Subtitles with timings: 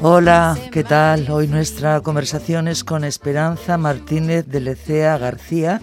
[0.00, 1.28] Hola, ¿qué tal?
[1.28, 5.80] Hoy nuestra conversación es con Esperanza Martínez de Lecea García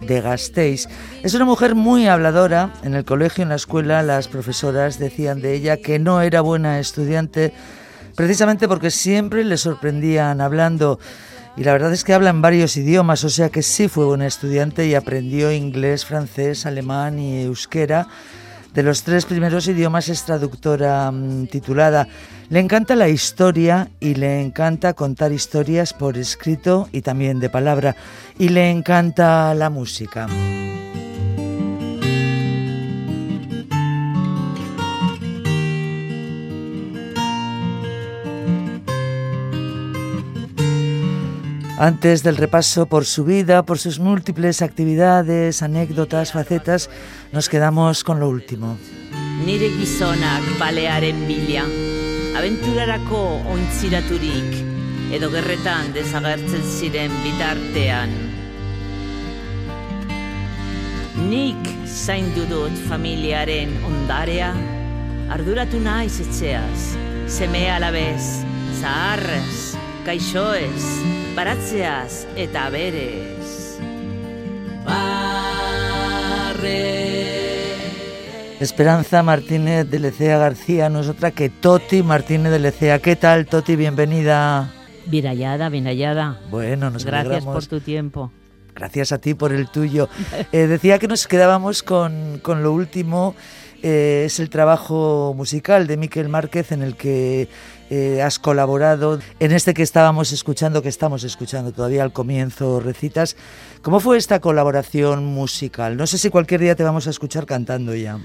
[0.00, 0.86] de Gasteiz.
[1.24, 2.72] Es una mujer muy habladora.
[2.84, 6.78] En el colegio, en la escuela, las profesoras decían de ella que no era buena
[6.78, 7.52] estudiante
[8.14, 11.00] precisamente porque siempre le sorprendían hablando.
[11.56, 14.28] Y la verdad es que habla en varios idiomas, o sea que sí fue buena
[14.28, 18.06] estudiante y aprendió inglés, francés, alemán y euskera
[18.78, 22.06] de los tres primeros idiomas es traductora mm, titulada.
[22.48, 27.96] Le encanta la historia y le encanta contar historias por escrito y también de palabra.
[28.38, 30.28] Y le encanta la música.
[41.78, 46.90] Antes del repaso por su vida, por sus múltiples actividades, anécdotas, facetas,
[47.30, 48.76] nos quedamos con lo último.
[49.46, 51.62] Nire gizonak balearen bila,
[52.36, 53.22] aventurarako
[53.54, 54.58] ontziraturik,
[55.14, 58.10] edo gerretan desagertzen ziren bitartean.
[61.30, 64.50] Nik zaindu dut familiaren ondarea,
[65.30, 66.96] arduratu naiz etxeaz,
[67.30, 68.42] seme alabez,
[68.82, 69.78] zaharrez,
[70.08, 70.84] kaixoez,
[71.36, 73.76] baratzeaz eta berez.
[78.58, 83.00] Esperanza Martínez de Lecea García no es otra que Toti Martínez de Lecea.
[83.00, 83.76] ¿Qué tal, Toti?
[83.76, 84.72] Bienvenida.
[85.04, 86.40] Bien hallada, bien hallada.
[86.48, 88.32] Bueno, nos Gracias por tu tiempo.
[88.74, 90.08] Gracias a ti por el tuyo.
[90.52, 93.34] Eh, decía que nos quedábamos con, con lo último.
[93.82, 97.48] Eh, es el trabajo musical de Miquel Márquez en el que
[97.90, 103.36] eh, has colaborado en este que estábamos escuchando, que estamos escuchando todavía al comienzo, recitas.
[103.82, 105.96] ¿Cómo fue esta colaboración musical?
[105.96, 108.18] No sé si cualquier día te vamos a escuchar cantando ya.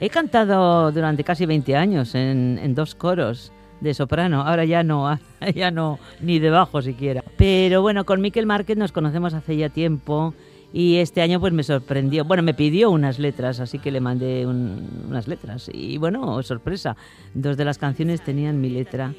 [0.00, 4.42] He cantado durante casi 20 años en, dos coros de soprano.
[4.42, 5.18] Ahora ya no,
[5.54, 7.24] ya no, ni de bajo siquiera.
[7.36, 10.34] Pero bueno, con Miquel Márquez nos conocemos hace ya tiempo
[10.72, 12.24] y este año pues me sorprendió.
[12.24, 15.70] Bueno, me pidió unas letras, así que le mandé unas letras.
[15.72, 16.96] Y bueno, sorpresa,
[17.34, 19.14] dos de las canciones tenían mi letra.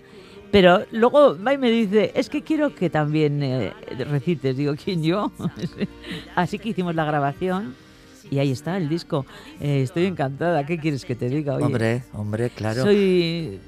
[0.52, 3.74] Pero luego va y me dice, es que quiero que también eh,
[4.10, 4.58] recites.
[4.58, 5.32] Digo, ¿quién yo?
[6.36, 7.76] así que hicimos la grabación.
[8.32, 9.26] Y ahí está el disco.
[9.60, 10.66] Eh, estoy encantada.
[10.66, 11.58] ¿Qué quieres que te diga?
[11.58, 12.84] hombre, hombre, claro.
[12.84, 13.60] Soy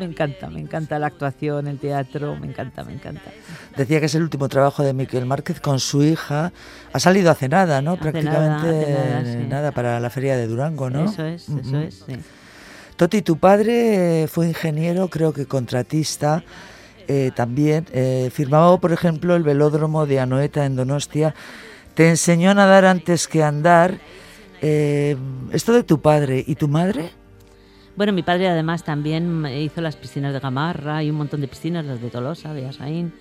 [0.00, 3.30] me encanta, me encanta la actuación, el teatro, me encanta, me encanta.
[3.76, 6.52] Decía que es el último trabajo de Miquel Márquez con su hija.
[6.92, 7.98] Ha salido hace nada, ¿no?
[7.98, 11.04] Prácticamente nada, para la feria de Durango, ¿no?
[11.04, 12.16] Eso es, eso es, sí.
[12.96, 16.42] Toti, tu padre fue ingeniero, creo que contratista.
[17.08, 21.34] Eh, también eh, firmaba, por ejemplo, el velódromo de Anoeta en Donostia.
[21.94, 23.98] Te enseñó a nadar antes que andar.
[24.62, 25.16] Eh,
[25.52, 27.10] esto de tu padre y tu madre,
[27.96, 31.84] bueno, mi padre además también hizo las piscinas de Gamarra y un montón de piscinas,
[31.84, 33.12] las de Tolosa, de Asaín.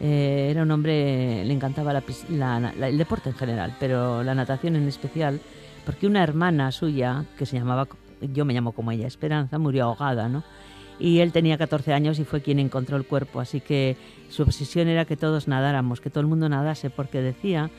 [0.00, 5.40] Eh, era un hombre, le encantaba el deporte en general, pero la natación en especial,
[5.84, 7.86] porque una hermana suya, que se llamaba,
[8.20, 10.42] yo me llamo como ella, Esperanza, murió ahogada, ¿no?
[10.98, 13.96] Y él tenía 14 años y fue quien encontró el cuerpo, así que
[14.28, 17.70] su obsesión era que todos nadáramos, que todo el mundo nadase, porque decía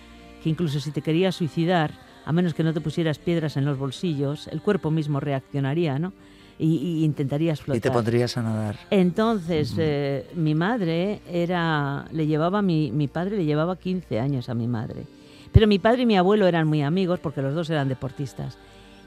[0.43, 1.91] que incluso si te querías suicidar,
[2.25, 6.13] a menos que no te pusieras piedras en los bolsillos, el cuerpo mismo reaccionaría, ¿no?
[6.59, 7.77] y, intentarías flotar.
[7.77, 8.77] Y te pondrías a nadar.
[8.89, 14.53] Entonces, eh, mi madre era, le llevaba, mi, mi padre le llevaba 15 años a
[14.53, 15.05] mi madre.
[15.51, 18.57] Pero mi padre y mi abuelo eran muy amigos porque los dos eran deportistas.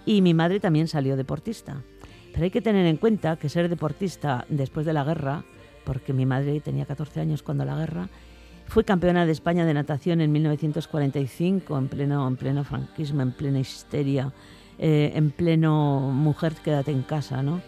[0.05, 1.83] Y mi madre también salió deportista.
[2.33, 5.45] Pero hay que tener en cuenta que ser deportista después de la guerra,
[5.85, 8.09] porque mi madre tenía 14 años cuando la guerra,
[8.67, 13.61] fue campeona de España de natación en 1945, en pleno, en pleno franquismo, en plena
[13.61, 14.33] histeria
[14.79, 17.63] eh, en pleno mujer quédate en casa, ¿no?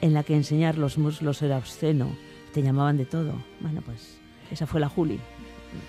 [0.00, 2.10] En la que enseñar los muslos era obsceno,
[2.52, 3.34] te llamaban de todo.
[3.60, 4.18] Bueno, pues
[4.50, 5.20] esa fue la Juli,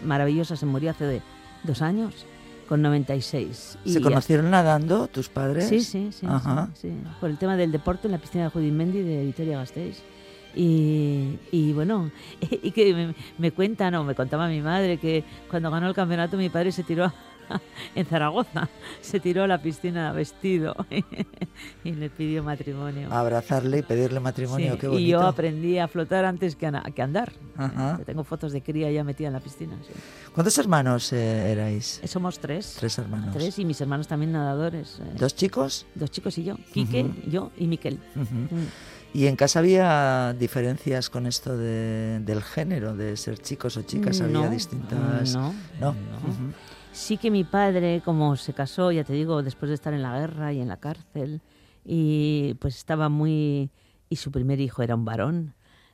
[0.05, 1.21] maravillosa, se murió hace de
[1.63, 2.27] dos años,
[2.69, 3.79] con 96.
[3.83, 5.67] ¿Se conocieron nadando tus padres?
[5.67, 6.27] Sí, sí, sí,
[6.75, 10.03] sí, Por el tema del deporte en la piscina de Judimendi de Vitoria Gasteiz.
[10.55, 12.11] Y, y, bueno,
[12.41, 16.37] y que me, me, cuentan, o me contaba mi madre, que cuando ganó el campeonato
[16.37, 17.11] mi padre se tiró
[17.95, 18.69] en Zaragoza.
[19.01, 20.73] Se tiró a la piscina vestido
[21.83, 23.11] y le pidió matrimonio.
[23.11, 25.01] Abrazarle y pedirle matrimonio, Sí, qué bonito.
[25.03, 27.33] y yo aprendí a flotar antes que a, que a andar.
[27.57, 27.99] Ajá.
[28.05, 29.75] Tengo fotos de cría ya metida en la piscina.
[29.85, 29.91] sí.
[30.33, 31.99] ¿Cuántos hermanos eh, erais?
[32.03, 32.77] Eh, Somos tres.
[32.79, 33.35] Tres hermanos.
[33.35, 34.99] Tres y mis hermanos también nadadores.
[35.03, 35.85] eh, ¿Dos chicos?
[35.95, 36.55] Dos chicos y yo.
[36.73, 37.29] Quique, Ujú.
[37.29, 37.99] yo y Miquel.
[38.15, 38.33] Ujú.
[38.55, 38.67] Mm.
[39.13, 44.21] ¿Y en casa había diferencias con esto de- del género, de ser chicos o chicas?
[44.21, 45.33] ¿Había No, distintas...?
[45.33, 45.95] No, No.
[46.93, 50.17] Sí que mi padre, como se casó, ya te digo, después de estar en la
[50.19, 51.41] guerra y en la cárcel,
[51.85, 53.69] y pues estaba muy...
[54.09, 55.53] y su primer hijo era un varón,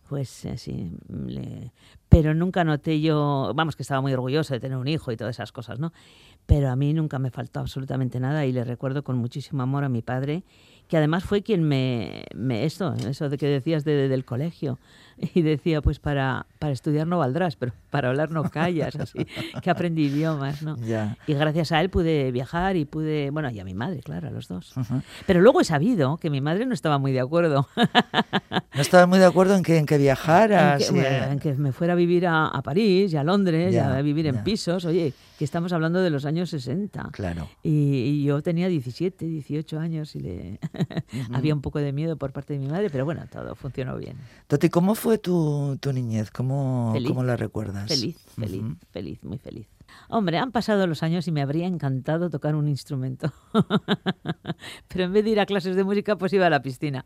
[0.10, 0.92] pues eh, sí,
[1.28, 1.72] le-
[2.10, 5.36] pero nunca noté yo, vamos, que estaba muy orgulloso de tener un hijo y todas
[5.36, 5.94] esas cosas, ¿no?
[6.48, 9.90] Pero a mí nunca me faltó absolutamente nada y le recuerdo con muchísimo amor a
[9.90, 10.44] mi padre,
[10.88, 14.80] que además fue quien me, me esto, eso de que decías de- del colegio,
[15.34, 19.26] y decía, pues para, para estudiar no valdrás, pero para hablar no callas, así,
[19.62, 20.76] que aprendí idiomas, ¿no?
[21.28, 24.32] Y gracias a él pude viajar y pude, bueno, y a mi madre, claro, a
[24.32, 24.76] los dos.
[24.78, 25.02] Ujú.
[25.26, 27.68] Pero luego he sabido que mi madre no estaba muy de acuerdo
[28.76, 30.84] ¿No estaba muy de acuerdo en que, en que en viajaras?
[30.88, 33.74] que, y- bueno, en que me fuera a vivir a, a París y a Londres,
[33.74, 34.86] y a vivir en pisos.
[34.86, 37.10] Oye, que estamos hablando de los años 60.
[37.12, 37.50] Claro.
[37.64, 40.60] Y, y yo tenía 17, 18 años y le
[41.34, 44.18] había un poco de miedo por parte de mi madre, pero bueno, todo funcionó bien.
[44.48, 46.32] Toti, ¿cómo fue tu, tu niñez?
[46.32, 47.10] ¿Cómo, Feliz.
[47.10, 47.88] ¿Cómo la recuerdas?
[47.88, 49.68] Feliz, feliz, feliz, muy feliz.
[50.10, 53.32] Hombre, han pasado los años y me habría encantado tocar un instrumento.
[54.88, 57.04] pero en vez de ir a clases de música, pues iba a la piscina.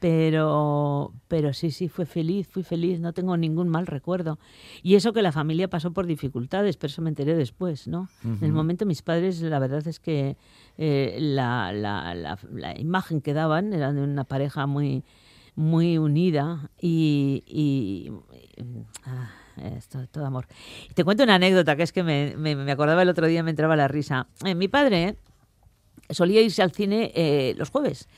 [0.00, 4.38] Pero, pero sí, sí, fue feliz, fui feliz, no tengo ningún mal recuerdo.
[4.82, 8.08] Y eso que la familia pasó por dificultades, pero eso me enteré después, ¿no?
[8.22, 10.36] En el momento mis padres, la verdad es que
[10.78, 15.04] eh, la, la- la- la imagen que daban era de una pareja muy
[15.56, 18.10] muy unida y, y-
[19.04, 19.30] ah,
[19.76, 20.46] esto, todo amor.
[20.94, 23.50] Te cuento una anécdota que es que me, me- me acordaba el otro día, me
[23.50, 24.26] entraba la risa.
[24.44, 25.16] Eh, mi padre
[26.10, 28.08] solía irse al cine eh, los jueves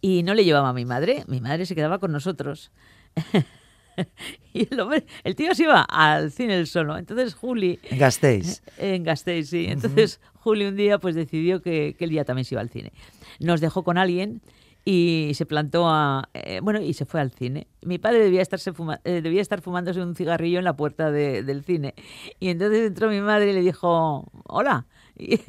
[0.00, 2.70] y no le llevaba a mi madre, mi madre se quedaba con nosotros.
[4.52, 6.96] y el, hombre- el tío se iba al cine solo.
[6.98, 8.62] Entonces Juli, En Gasteiz.
[8.78, 9.66] en Gasteiz, sí.
[9.68, 12.92] Entonces Juli un día pues decidió que, que él día también se iba al cine.
[13.40, 14.40] Nos dejó con alguien
[14.88, 16.28] y se plantó a...
[16.32, 17.66] eh, bueno, y se fue al cine.
[17.82, 21.42] Mi padre debía, estarse fuma- eh, debía estar fumándose un cigarrillo en la puerta de-
[21.42, 21.94] del cine.
[22.38, 24.86] Y entonces entró mi madre y le dijo, hola.
[25.18, 25.40] Y,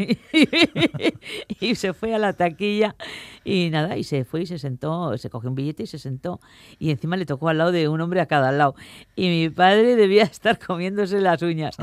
[1.59, 2.95] y se fue a la taquilla
[3.43, 6.39] y nada, y se fue y se sentó, se cogió un billete y se sentó.
[6.79, 8.75] Y encima le tocó al lado de un hombre a cada lado.
[9.17, 11.75] Y mi padre debía estar comiéndose las uñas.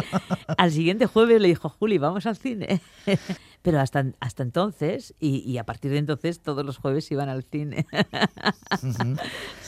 [0.57, 2.81] Al siguiente jueves le dijo, Juli, vamos al cine.
[3.65, 7.45] Pero hasta, hasta entonces, y, y a partir de entonces, todos los jueves iban al
[7.45, 7.87] cine.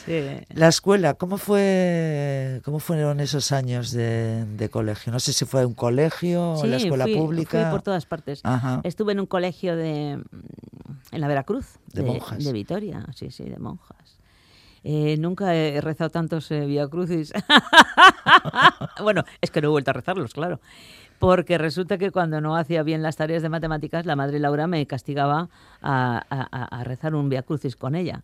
[0.04, 0.22] Sí.
[0.50, 5.12] La escuela, ¿cómo fue cómo fueron esos años de, de colegio?
[5.12, 7.62] No sé si fue un colegio Sí, la escuela fui- pública.
[7.62, 8.40] fui por todas partes.
[8.44, 8.80] Ajá.
[8.84, 10.22] Estuve en un colegio de
[11.10, 12.44] en la Veracruz, De monjas.
[12.44, 14.18] de Vitoria, sí, sí, de monjas.
[14.84, 17.32] Eh, nunca he rezado tantos eh, Via Crucis.
[19.02, 20.60] bueno, es que no he vuelto a rezarlos, claro.
[21.18, 24.86] Porque resulta que cuando no hacía bien las tareas de matemáticas, la madre Laura me
[24.86, 25.48] castigaba
[25.82, 28.22] a, a- a- a rezar un Via Crucis con ella.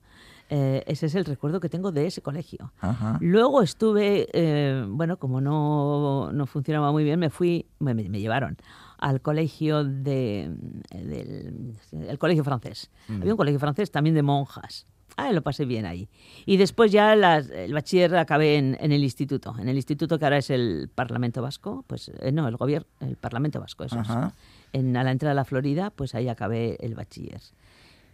[0.51, 2.73] Eh, ese es el recuerdo que tengo de ese colegio.
[2.81, 3.17] Ajá.
[3.23, 8.59] Luego estuve, eh, bueno, como no, no funcionaba muy bien, me fui, me, me llevaron
[8.99, 10.55] al colegio de,
[10.91, 11.75] del
[12.07, 12.91] el colegio francés.
[13.09, 14.87] Había un colegio francés también de monjas.
[15.17, 16.09] Ah, lo pasé bien ahí.
[16.47, 19.55] Y después ya las- el bachiller acabé en, en el instituto.
[19.59, 23.17] En el instituto que ahora es el Parlamento Vasco, pues eh, no, el gobierno, el
[23.17, 24.09] Parlamento Vasco, eso es.
[24.09, 24.33] Ajá.
[24.73, 27.41] En, a la entrada de la Florida, pues ahí acabé el bachiller.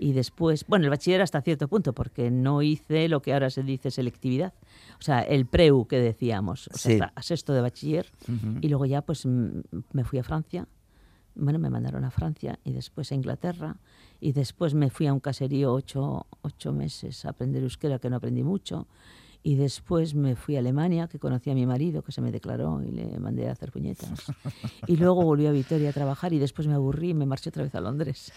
[0.00, 3.62] Y después, bueno, el bachiller hasta cierto punto, porque no hice lo que ahora se
[3.64, 4.52] dice selectividad.
[4.98, 7.00] O sea, el preu que decíamos, o sea, Sí.
[7.02, 8.06] hasta sexto de bachiller.
[8.28, 8.58] Ujú.
[8.60, 10.66] Y luego ya pues me fui a Francia.
[11.38, 13.76] Bueno, me mandaron a Francia y después a Inglaterra.
[14.20, 18.16] Y después me fui a un caserío ocho, ocho meses a aprender euskera, que no
[18.16, 18.86] aprendí mucho.
[19.44, 22.82] Y después me fui a Alemania, que conocí a mi marido, que se me declaró
[22.82, 24.32] y le mandé a hacer puñetas.
[24.88, 27.62] Y luego volví a Vitoria a trabajar y después me aburrí y me marché otra
[27.62, 28.32] vez a Londres.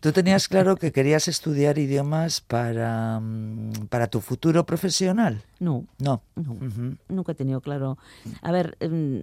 [0.00, 5.42] Tú tenías claro que querías estudiar idiomas para, mm, para tu futuro profesional.
[5.60, 6.22] No, No.
[7.08, 7.98] Nunca he tenido claro.
[8.40, 9.22] A ver, em,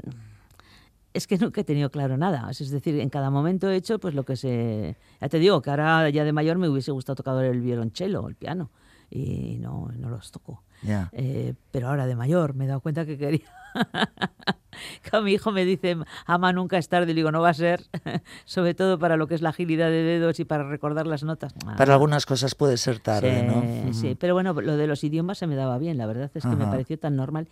[1.14, 2.50] es que nunca he tenido claro nada.
[2.50, 4.96] Es decir, en cada momento he hecho pues lo que se.
[5.22, 8.36] Ya te digo que ahora ya de mayor me hubiese gustado tocar el violonchelo, el
[8.36, 8.72] piano.
[9.10, 10.64] Y no, no los toco.
[10.82, 11.10] Ya.
[11.14, 13.46] Eh, pero ahora de mayor me he dado cuenta que quería.
[15.10, 17.84] Cuando mi hijo me dice, ama nunca es tarde, le digo, no va a ser,
[18.46, 21.54] sobre todo para lo que es la agilidad de dedos y para recordar las notas.
[21.78, 23.94] Para algunas cosas puede ser tarde, Sí, ¿no?
[23.94, 26.56] Sí, pero bueno, lo de los idiomas se me daba bien, la verdad es que
[26.56, 27.48] me pareció tan normal.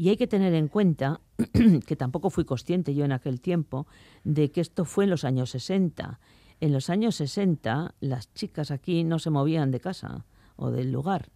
[0.00, 1.20] Y hay que tener en cuenta,
[1.86, 3.86] que tampoco fui consciente yo en aquel tiempo,
[4.24, 6.20] de que esto fue en los años 60.
[6.60, 10.24] En los años 60 las chicas aquí no se movían de casa
[10.56, 11.28] o del lugar.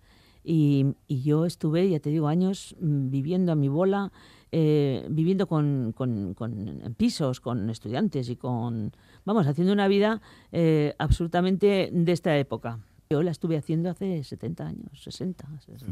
[0.43, 4.13] Y, yo estuve, ya te digo, años mm, viviendo a mi bola,
[4.51, 8.93] eh, viviendo con, con, con, pisos, con estudiantes y con,
[9.27, 12.81] vamos, haciendo una vida eh, absolutamente de esta época.
[13.23, 15.47] La estuve haciendo hace 70 años, 60.
[15.67, 15.87] 60,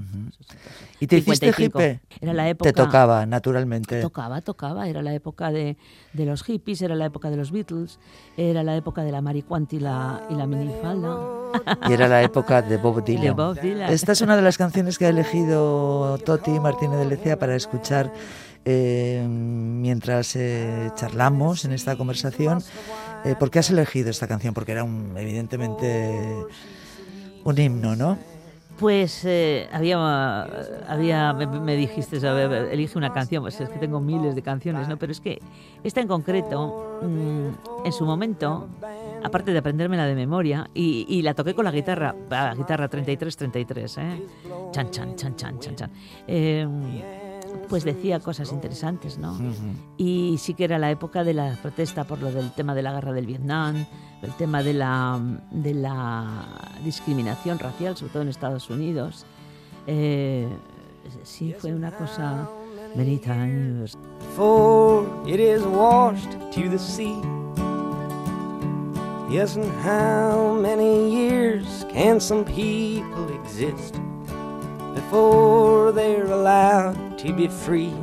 [1.01, 2.01] ¿Y te hiciste hippie?
[2.21, 4.01] Era la época, te tocaba, naturalmente.
[4.01, 4.89] Tocaba, tocaba.
[4.89, 5.77] Era la época de,
[6.13, 7.99] de, los hippies, era la época de los Beatles,
[8.37, 11.19] era la época de la maricuanti y la, y la minifalda.
[11.89, 13.23] Y era la época de Bob Dylan.
[13.23, 13.93] De Bob Dylan.
[13.93, 18.13] Esta es una de las canciones que ha elegido Toti Martínez de Lecea para escuchar
[18.65, 22.63] eh, mientras eh, charlamos en esta conversación.
[23.25, 24.55] Eh, ¿Por qué has elegido esta canción?
[24.55, 26.47] Porque era un, evidentemente
[27.45, 28.19] un himno, ¿no?
[28.79, 30.43] Pues eh, había,
[30.89, 34.89] había me, dijiste, a ver, elige una canción, pues es que tengo miles de canciones,
[34.89, 34.97] ¿no?
[34.97, 35.41] Pero es que
[35.85, 38.69] esta en concreto, mm, en su momento,
[39.23, 44.23] aparte de aprendérmela de memoria, y, la toqué con la guitarra, la guitarra 33-33, ¿eh?
[44.73, 45.91] Chan, chan, chan, chan, chan, chan.
[46.27, 46.67] Eh,
[47.69, 49.37] pues decía cosas interesantes, ¿no?
[49.97, 52.93] Y sí que era la época de la protesta por lo del tema de la
[52.93, 53.87] guerra del Vietnam,
[54.23, 56.47] el tema de la, de la
[56.85, 59.27] discriminación racial, sobre todo en Estados Unidos.
[59.87, 60.49] Eh,
[61.23, 62.49] sí, fue una cosa
[62.95, 63.97] many times.
[64.37, 67.17] For it is washed to the sea.
[69.31, 73.95] Yes, and how many years can some people exist
[74.95, 77.95] before they're allowed to be free.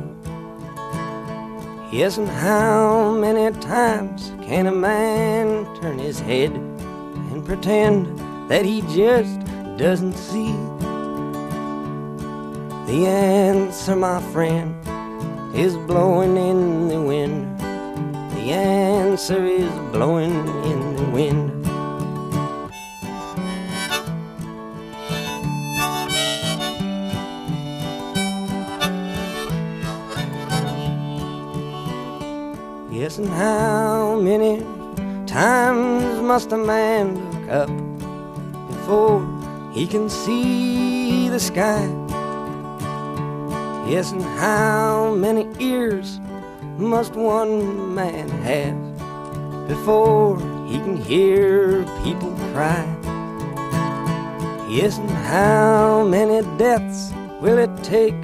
[1.92, 8.80] Yes, and how many times can a man turn his head and pretend that he
[8.82, 9.38] just
[9.76, 10.52] doesn't see?
[12.90, 14.74] The answer, my friend,
[15.54, 17.60] is blowing in the wind.
[17.60, 21.49] The answer is blowing in the wind.
[33.10, 34.64] Yes, and how many
[35.26, 37.70] times must a man look up
[38.68, 39.18] before
[39.74, 41.90] he can see the sky?
[43.90, 46.20] Yes, and how many ears
[46.78, 48.78] must one man have
[49.66, 50.38] before
[50.68, 52.86] he can hear people cry?
[54.68, 58.14] Yes, and how many deaths will it take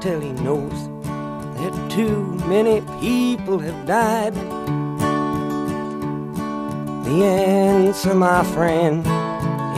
[0.00, 0.97] till he knows
[1.60, 4.34] that too many people have died.
[7.04, 9.04] The answer, my friend,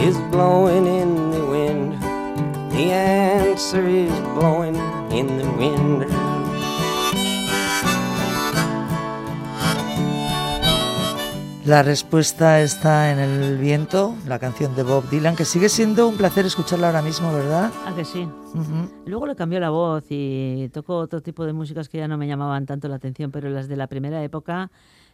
[0.00, 2.02] is blowing in the wind.
[2.72, 4.76] The answer is blowing
[5.10, 6.09] in the wind.
[11.70, 16.16] La respuesta está en el viento, la canción de Bob Dylan, que sigue siendo un
[16.16, 17.70] placer escucharla ahora mismo, ¿verdad?
[17.86, 18.28] Ah, que sí.
[19.06, 22.26] Luego le cambió la voz y tocó otro tipo de músicas que ya no me
[22.26, 24.72] llamaban tanto la atención, pero las de la primera época,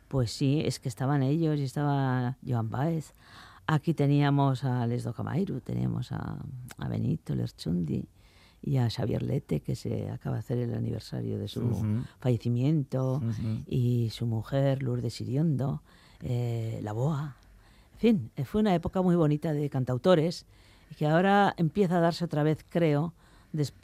[0.09, 3.13] pues sí, es que estaban ellos y estaba Joan Baez.
[3.67, 6.39] Aquí teníamos a Les Camairu, teníamos a,
[6.89, 8.09] Benito Lerchundi
[8.63, 13.21] y a Xavier Lete, que se acaba de hacer el aniversario de su fallecimiento,
[13.67, 15.83] y su mujer Lourdes Iriondo.
[16.23, 17.37] Eh, la Boa.
[17.95, 20.47] En fin, eh, fue una época muy bonita de cantautores
[20.99, 23.13] que ahora empieza a darse otra vez, creo,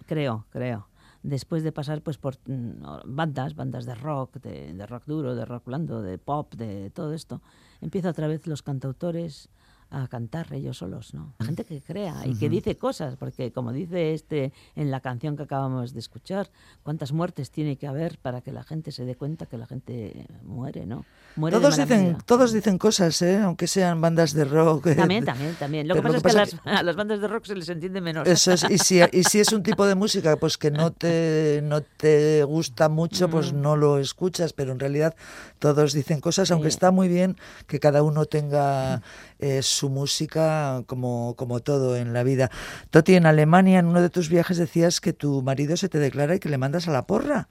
[0.06, 0.86] creo, creo,
[1.22, 5.44] después de pasar pues por mm, bandas, bandas de rock, de, de, rock duro, de
[5.44, 7.40] rock blando, de pop, de todo esto,
[7.80, 9.48] empieza otra vez los cantautores
[9.92, 11.34] a cantar ellos solos, ¿no?
[11.38, 15.36] La gente que crea y que dice cosas, porque como dice este en la canción
[15.36, 16.50] que acabamos de escuchar,
[16.82, 20.26] cuántas muertes tiene que haber para que la gente se dé cuenta que la gente
[20.44, 21.04] muere, ¿no?
[21.36, 23.38] Muere todos dicen, todos dicen cosas, ¿eh?
[23.38, 24.88] aunque sean bandas de rock.
[24.88, 25.88] Eh, también, también, también.
[25.88, 28.28] Lo que pasa es que, a las bandas de rock se les entiende menos.
[28.28, 31.60] Eso es, y si, y si es un tipo de música pues que no te,
[31.62, 33.60] no te gusta mucho, pues mm.
[33.60, 35.14] no lo escuchas, pero en realidad
[35.58, 37.36] todos dicen cosas, aunque está muy bien
[37.66, 39.00] que cada uno tenga
[39.38, 42.50] eh, su música como, como todo en la vida.
[42.90, 46.34] Toti, en Alemania, en uno de tus viajes decías que tu marido se te declara
[46.34, 47.48] y que le mandas a la porra.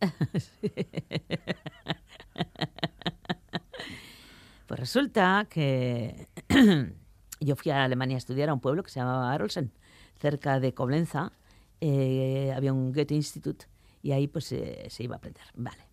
[4.66, 6.28] pues resulta que
[7.40, 9.72] yo fui a Alemania a estudiar a un pueblo que se llamaba Arolsen,
[10.20, 11.32] cerca de Coblenza.
[11.80, 13.66] Eh, había un Goethe Institute
[14.02, 15.44] y ahí pues se iba a aprender.
[15.54, 15.84] Vale.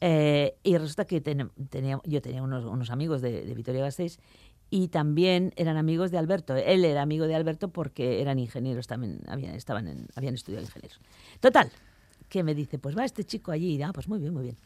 [0.00, 4.20] Eh, y resulta que tenía, yo tenía unos, unos amigos de, de Vitoria Gasteiz
[4.70, 6.54] y también eran amigos de Alberto.
[6.54, 11.00] Él era amigo de Alberto porque eran ingenieros también, habían, estaban habían estudiado ingenieros.
[11.40, 11.70] Total,
[12.28, 13.76] que me dice, pues va este chico allí.
[13.76, 14.56] Y, ah, pues muy bien, muy bien.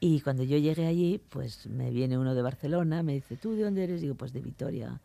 [0.00, 3.62] Y cuando yo llegué allí, pues me viene uno de Barcelona, me dice, ¿tú de
[3.62, 4.00] dónde eres?
[4.00, 5.00] Digo, pues de Vitoria.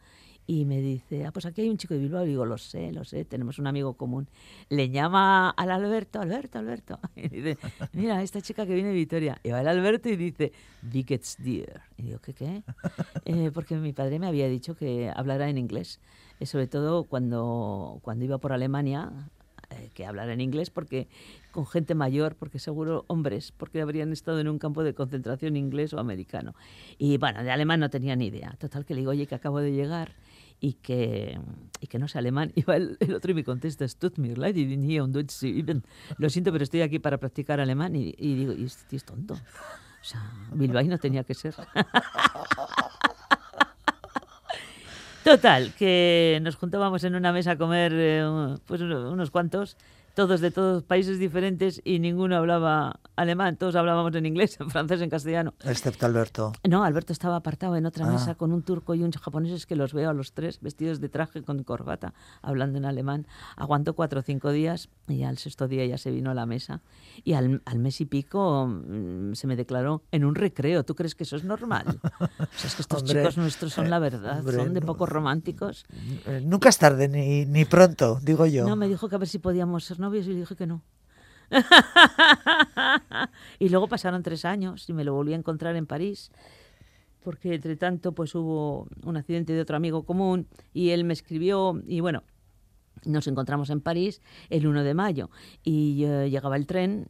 [0.48, 2.26] Y me dice, ah, pues aquí hay un chico de Bilbao.
[2.26, 4.28] digo, lo sé, lo sé, tenemos un amigo común.
[4.70, 7.00] Le llama al Alberto, Alberto, Alberto.
[7.16, 7.58] Y dice,
[7.94, 9.40] mira, esta chica que viene de Vitoria.
[9.44, 11.84] Y va el Alberto y dice, Biggets Dear.
[11.98, 12.64] Y digo, ¿qué qué?
[13.26, 16.00] Eh, porque mi padre me había dicho que hablara en inglés.
[16.40, 19.12] Eh, sobre todo cuando, cuando iba por Alemania,
[19.70, 21.08] eh, que hablara en inglés porque
[21.51, 25.93] con gente mayor, porque seguro hombres, porque habrían estado en un campo de concentración inglés
[25.93, 26.55] o americano.
[26.98, 28.55] Y bueno, de alemán no tenía ni idea.
[28.60, 30.15] Total que le digo, oye, que acabo de llegar
[30.60, 31.39] y que,
[31.79, 32.51] y que no sé alemán.
[32.55, 35.43] Y va el, otro y me contesta, tut mir leid, ich bin hier Deutsch
[36.17, 37.96] Lo siento, pero estoy aquí para practicar alemán.
[37.96, 39.34] Y, y digo, y este tío es tonto.
[39.34, 41.53] O sea, Bilbao no tenía que ser.
[45.24, 49.77] Total, que nos juntábamos en una mesa a comer eh, pues unos cuantos
[50.13, 55.01] todos de todos países diferentes y ninguno hablaba alemán, todos hablábamos en inglés, en francés,
[55.01, 55.53] en castellano.
[55.63, 56.53] Excepto Alberto.
[56.68, 58.12] No, Alberto estaba apartado en otra ah.
[58.12, 61.10] mesa con un turco y un japonés que los veo a los tres vestidos de
[61.10, 63.27] traje con corbata, hablando en alemán.
[63.56, 66.82] Aguantó cuatro o cinco días y al sexto día ya se vino a la mesa.
[67.24, 70.84] Y al, mes y pico mm, se me declaró en un recreo.
[70.84, 71.86] ¿Tú crees que eso es normal?
[72.41, 75.86] O sea, es que estos chicos nuestros son la verdad, son de poco románticos.
[76.25, 78.68] Eh, nunca es tarde ni, ni pronto, digo yo.
[78.68, 80.84] No, me dijo que a ver si podíamos ser novios y dije que no.
[83.60, 86.31] y luego pasaron tres años y me lo volví a encontrar en París
[87.24, 91.81] porque entre tanto pues hubo un accidente de otro amigo común y él me escribió
[91.86, 92.24] y bueno,
[93.05, 95.29] nos encontramos en París el 1 de mayo
[95.63, 97.08] y llegaba el tren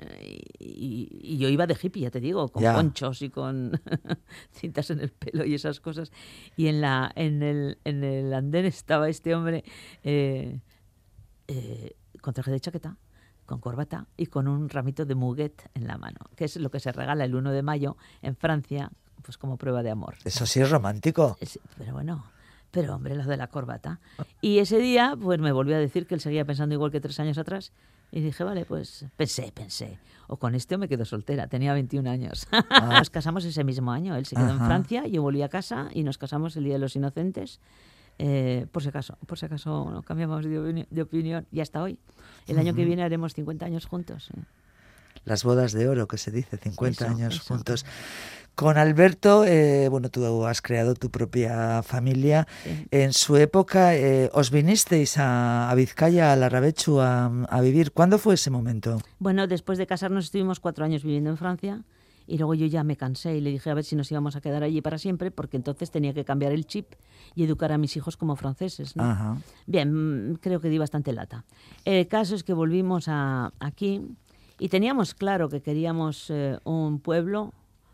[0.60, 3.79] y, yo iba de hippie, ya te digo, con ponchos y con
[4.51, 6.12] cintas en el pelo y esas cosas.
[6.55, 9.63] Y en, la, en, el, en el andén estaba este hombre
[10.03, 10.60] eh,
[11.48, 12.98] eh, con traje de chaqueta,
[13.46, 16.80] con corbata y con un ramito de muguet en la mano, que es lo que
[16.80, 20.16] se regala el 1 de mayo en Francia, pues como prueba de amor.
[20.24, 21.38] Eso sí es romántico.
[21.78, 22.25] pero bueno,
[22.72, 24.00] pero hombre, lo de la corbata.
[24.40, 27.20] Y ese día, pues me volvió a decir que él seguía pensando igual que tres
[27.20, 27.74] años atrás.
[28.12, 30.00] Y dije, vale, pues pensé, pensé.
[30.28, 31.48] O con este o me quedo soltera.
[31.48, 32.48] Tenía 21 años.
[32.52, 32.95] Ah.
[33.00, 34.15] nos casamos ese mismo año.
[34.15, 36.80] Él se quedó en Francia, yo volví a casa y nos casamos el Día de
[36.80, 37.60] los Inocentes.
[38.23, 41.97] Eh, por si acaso, por si acaso no cambiamos de, opinión, y hasta hoy.
[42.47, 44.29] El año que viene haremos 50 años juntos.
[45.25, 47.84] Las bodas de oro, que se dice, 50 años juntos.
[48.53, 52.47] Con Alberto, eh, bueno, tú has creado tu propia familia.
[52.91, 57.91] En su época, eh, ¿os vinisteis a, Vizcaya, a Larrabechu, a, a vivir?
[57.91, 59.01] ¿Cuándo fue ese momento?
[59.17, 61.81] Bueno, después de casarnos estuvimos cuatro años viviendo en Francia
[62.32, 64.41] y luego yo ya me cansé y le dije a ver si nos íbamos a
[64.41, 66.94] quedar allí para siempre, porque entonces tenía que cambiar el chip
[67.36, 68.94] y educar a mis hijos como franceses.
[69.67, 71.44] Bien, mm, creo que di bastante lata.
[71.84, 74.02] El caso es que volvimos a, aquí
[74.60, 77.54] y teníamos claro que queríamos eh, un pueblo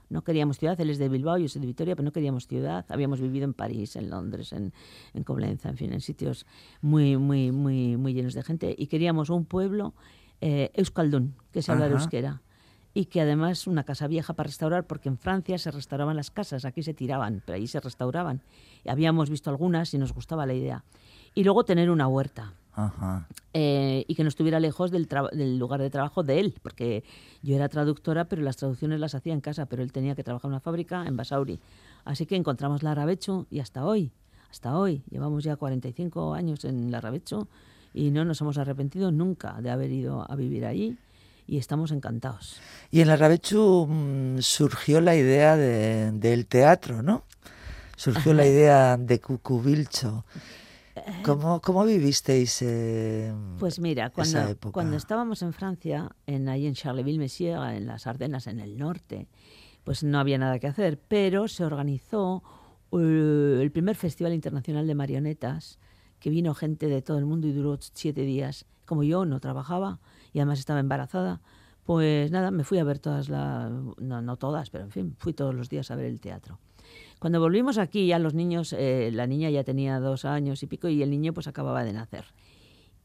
[0.10, 2.86] no queríamos ciudad, él es de Bilbao, yo soy de Vitoria, pero no queríamos ciudad.
[2.88, 4.71] Habíamos vivido en París, en Londres, en,
[5.13, 6.45] en Coblenza, en fin, en sitios
[6.80, 8.73] muy, muy, muy, muy llenos de gente.
[8.78, 9.93] Y queríamos un pueblo
[10.39, 12.41] eh, euskaldun, que se habla de euskera.
[12.97, 16.65] Y que además una casa vieja para restaurar, porque en Francia se restauraban las casas,
[16.65, 18.41] aquí se tiraban, pero ahí se restauraban.
[18.83, 20.83] Y habíamos visto algunas y nos gustaba la idea.
[21.36, 22.55] Y luego tener una huerta.
[23.53, 27.03] Eh, y que no estuviera lejos del, del, lugar de trabajo de él, porque
[27.43, 30.49] yo era traductora, pero las traducciones las hacía en casa, pero él tenía que trabajar
[30.49, 31.60] en una fábrica en Basauri.
[32.03, 34.12] Así que encontramos la Arabecho y hasta hoy,
[34.49, 37.47] hasta hoy, llevamos ya 45 años en la Arabecho
[37.93, 40.97] y no nos hemos arrepentido nunca de haber ido a vivir allí
[41.47, 42.60] y estamos encantados.
[42.91, 47.23] Y en la Rabechu mm, surgió la idea del teatro, ¿no?
[47.95, 50.25] Surgió la idea de Cucubilcho.
[51.23, 57.57] ¿Cómo, cómo vivisteis eh, Pues mira, cuando, cuando estábamos en Francia, en, ahí en Charleville-Messier,
[57.75, 59.27] en las Ardenas, en el norte,
[59.83, 62.43] pues no había nada que hacer, pero se organizó
[62.91, 65.79] eh, el primer Festival Internacional de Marionetas,
[66.19, 68.65] que vino gente de todo el mundo y duró siete días.
[68.86, 69.99] Como yo no trabajaba
[70.38, 71.41] y además estaba embarazada,
[71.84, 75.56] pues nada, me fui a ver todas las, no, todas, pero en fin, fui todos
[75.56, 76.60] los días a ver el teatro.
[77.17, 80.89] Cuando volvimos aquí, ya los niños, eh, la niña ya tenía dos años y pico
[80.89, 82.26] y el niño pues acababa de nacer.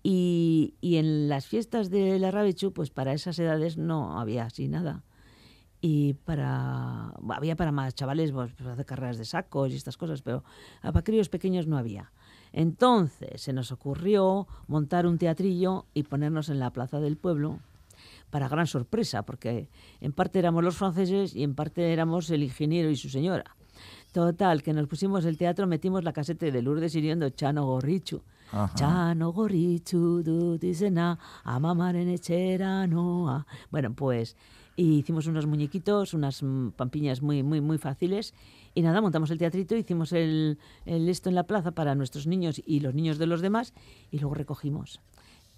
[0.03, 4.68] Y, y en las fiestas de la Rabechu, pues para esas edades no había así
[4.68, 5.03] nada.
[5.81, 10.21] Y para había para más chavales pues, pues hacer carreras de sacos y estas cosas,
[10.21, 10.45] pero
[10.83, 12.12] para críos pequeños no había.
[12.53, 17.61] Entonces se nos ocurrió montar un teatrillo y ponernos en la plaza del pueblo
[18.31, 19.69] para gran sorpresa, porque
[20.01, 23.57] en parte éramos los franceses y en parte éramos el ingeniero y su señora.
[24.12, 28.23] Total, que nos pusimos el teatro, metimos la casete de Lourdes Iriondo Chano Gorrichu.
[28.53, 28.75] Ajá.
[28.75, 33.47] Chano goritsu dut izena, amamaren etxera noa.
[33.71, 34.37] Bueno, pues
[34.77, 38.35] y hicimos unos muñequitos, unas mm, pampiñas muy, muy, muy fáciles.
[38.74, 42.61] Y nada, montamos el teatrito, hicimos el, el esto en la plaza para nuestros niños
[42.64, 43.74] y los niños de los demás,
[44.11, 45.00] y luego recogimos.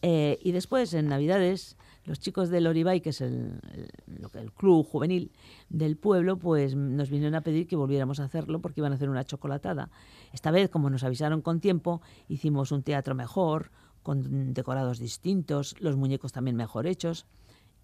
[0.02, 3.90] Eh, y después, en Navidades, los chicos del Oribay, que es el, el-
[4.34, 5.30] el club juvenil
[5.70, 9.08] del pueblo, pues nos vinieron a pedir que volviéramos a hacerlo porque iban a hacer
[9.08, 9.90] una chocolatada.
[10.32, 13.70] Esta vez, como nos avisaron con tiempo, hicimos un teatro mejor,
[14.02, 17.24] con decorados distintos, los muñecos también mejor hechos.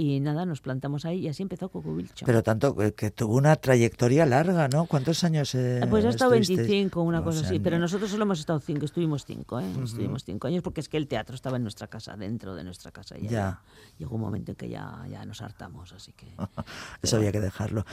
[0.03, 2.25] Y nada, nos plantamos ahí y así empezó Cocubilcho.
[2.25, 4.87] Pero tanto que, que tuvo una trayectoria larga, ¿no?
[4.87, 5.55] ¿Cuántos años?
[5.55, 6.69] Eh, Pues ha estado estuvisteis?
[6.71, 7.59] 25, una cosa sea, así.
[7.59, 9.67] Pero no- nosotros solo hemos estado cinco, estuvimos cinco, ¿eh?
[9.85, 12.91] Estuvimos cinco años porque es que el teatro estaba en nuestra casa, dentro de nuestra
[12.93, 13.19] casa.
[13.19, 13.31] Y Ya.
[13.31, 13.61] ya.
[13.99, 16.29] Llegó un momento en que ya, ya nos hartamos, así que...
[17.03, 17.85] Eso había que dejarlo.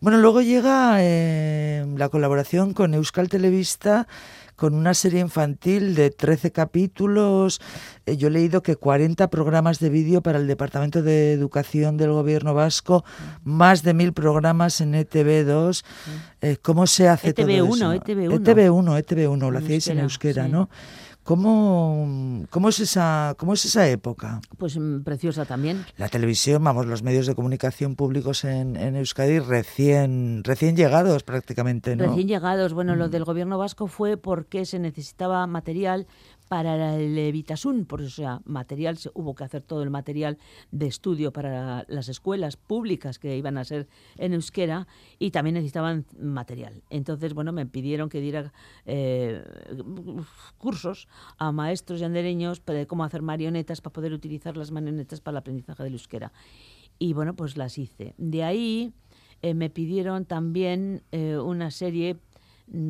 [0.00, 4.08] Bueno, luego llega eh, la colaboración con Euskal Televista
[4.56, 7.60] con una serie infantil de 13 capítulos.
[8.06, 12.12] Eh, yo he leído que 40 programas de vídeo para el Departamento de Educación del
[12.12, 13.04] Gobierno Vasco,
[13.44, 15.84] más de mil programas en ETV2.
[16.40, 17.94] Eh, ¿Cómo se hace todo ETV1, eso?
[17.94, 18.44] ETV1.
[18.44, 20.52] ETV1, ETV1, lo En hacíais en euskera, euskera, sí.
[20.52, 20.68] ¿no?
[21.24, 24.40] ¿Cómo, cómo, es esa, ¿Cómo es esa época?
[24.58, 25.84] Pues mm, preciosa también.
[25.96, 31.94] La televisión, vamos, los medios de comunicación públicos en, en Euskadi recién, recién llegados prácticamente,
[31.94, 32.04] ¿no?
[32.04, 32.08] Mm.
[32.08, 36.08] Recién llegados, bueno, lo del gobierno vasco fue porque se necesitaba material
[36.52, 40.36] para el Evitasun, por eso, sea, material, se- hubo que hacer todo el material
[40.70, 43.88] de estudio para las escuelas públicas que iban a ser
[44.18, 44.86] en euskera
[45.18, 46.82] y también necesitaban material.
[46.90, 48.52] Entonces, bueno, me pidieron que diera
[48.84, 49.42] eh,
[50.58, 55.22] cursos a maestros y andereños para de cómo hacer marionetas para poder utilizar las marionetas
[55.22, 56.34] para el aprendizaje del euskera.
[56.98, 58.12] Y bueno, pues las hice.
[58.18, 58.92] De ahí
[59.40, 62.18] eh, me pidieron también eh, una serie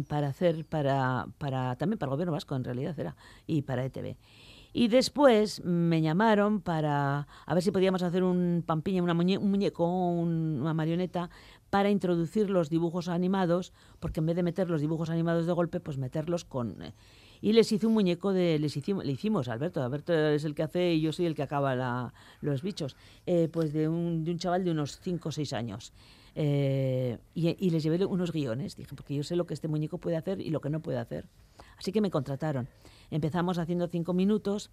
[0.08, 4.16] para hacer para, para también para el gobierno vasco en realidad era y para ETV
[4.74, 10.58] y después me llamaron para a ver si podíamos hacer un pampiña un muñeco un-
[10.60, 11.28] una marioneta
[11.70, 15.80] para introducir los dibujos animados porque en vez de meter los dibujos animados de golpe
[15.80, 16.94] pues meterlos con eh,
[17.40, 20.62] y les hice un muñeco de les hicimos le hicimos Alberto Alberto es el que
[20.62, 24.30] hace y yo soy el que acaba la- los bichos eh, pues de un, de
[24.30, 25.92] un chaval de unos 5 o 6 años
[26.34, 29.98] eh, y, y les llevé unos guiones, dije, porque yo sé lo que este muñeco
[29.98, 31.26] puede hacer y lo que no puede hacer.
[31.78, 32.68] Así que me contrataron.
[33.10, 34.70] Empezamos haciendo cinco minutos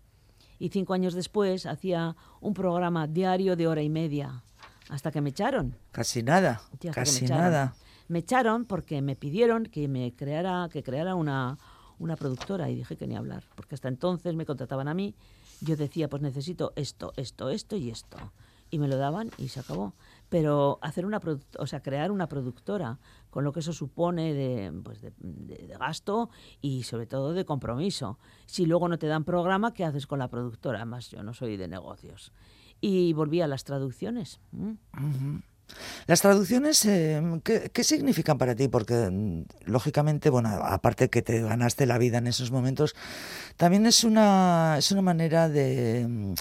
[0.57, 4.43] y cinco años después hacía un programa diario de hora y media,
[4.89, 5.75] hasta que me echaron.
[5.91, 7.43] Casi nada, Sí, casi me echaron.
[7.43, 7.75] nada.
[8.07, 11.57] Me echaron porque me pidieron que me creara, que creara una,
[11.99, 15.13] una productora y dije que ni hablar, porque hasta entonces me contrataban a mí.
[15.61, 18.17] Yo decía, pues necesito esto, esto, esto y esto.
[18.71, 19.93] Y me lo daban y se acabó.
[20.29, 21.19] Pero hacer una,
[21.57, 25.13] o sea, crear una productora, con lo que eso supone de, pues de,
[25.79, 26.29] gasto
[26.61, 28.19] y sobre todo de compromiso.
[28.45, 30.77] Si luego no te dan programa, ¿qué haces con la productora?
[30.79, 32.31] Además, yo no soy de negocios.
[32.81, 34.39] Y volví a las traducciones.
[34.53, 34.77] ¿m?
[36.07, 38.67] Las traducciones, eh, ¿qué, qué significan para ti?
[38.67, 42.95] Porque, mm, lógicamente, bueno, aparte que te ganaste la vida en esos momentos,
[43.57, 46.33] también es una, es una manera de, mm,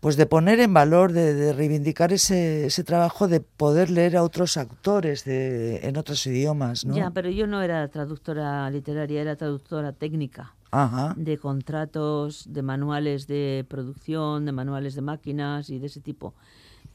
[0.00, 4.22] pues de poner en valor, de, de reivindicar ese, ese trabajo de poder leer a
[4.22, 6.94] otros autores de, en otros idiomas, ¿no?
[6.94, 11.14] Ya, pero yo no era traductora literaria, era traductora técnica Ajá.
[11.16, 16.34] de contratos, de manuales de producción, de manuales de máquinas y de ese tipo.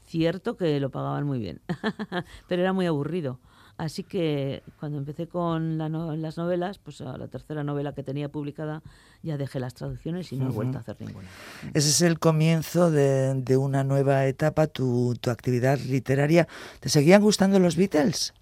[0.06, 1.60] Cierto que lo pagaban muy bien,
[2.48, 3.38] pero era muy aburrido.
[3.76, 8.04] Así que cuando empecé con la no- las novelas, pues a la tercera novela que
[8.04, 8.82] tenía publicada,
[9.22, 11.26] ya dejé las traducciones y no he vuelto a hacer ninguna.
[11.74, 16.46] Ese es el comienzo de, de una nueva etapa, tu, tu actividad literaria.
[16.80, 18.32] ¿Te seguían gustando los Beatles?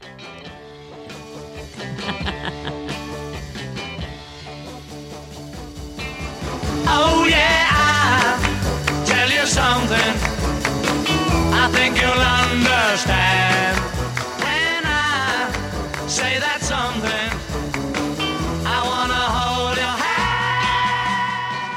[6.94, 8.38] Oh yeah,
[9.04, 10.12] tell you something.
[11.54, 12.18] I think you'll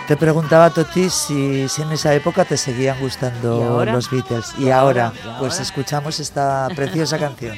[0.07, 4.53] Te preguntaba Toti si, si en esa época te seguían gustando los Beatles.
[4.59, 7.57] Y, ¿Y ahora, pues escuchamos esta preciosa canción.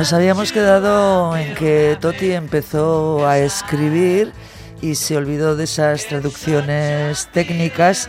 [0.00, 4.32] Nos habíamos quedado en que Toti empezó a escribir
[4.80, 8.08] y se olvidó de esas traducciones técnicas.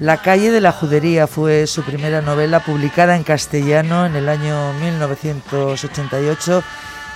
[0.00, 4.72] La calle de la judería fue su primera novela publicada en castellano en el año
[4.82, 6.64] 1988.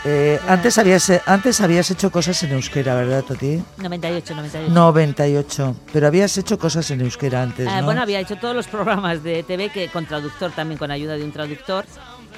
[0.04, 3.60] Eh, antes, habías, antes habías hecho cosas en euskera, ¿verdad, Toti?
[3.78, 4.72] 98, 98.
[4.72, 5.76] 98.
[5.92, 7.86] Pero habías hecho cosas en euskera antes, Ah, ¿no?
[7.86, 11.24] Bueno, había hecho todos los programas de TV que con traductor también, con ayuda de
[11.24, 11.84] un traductor.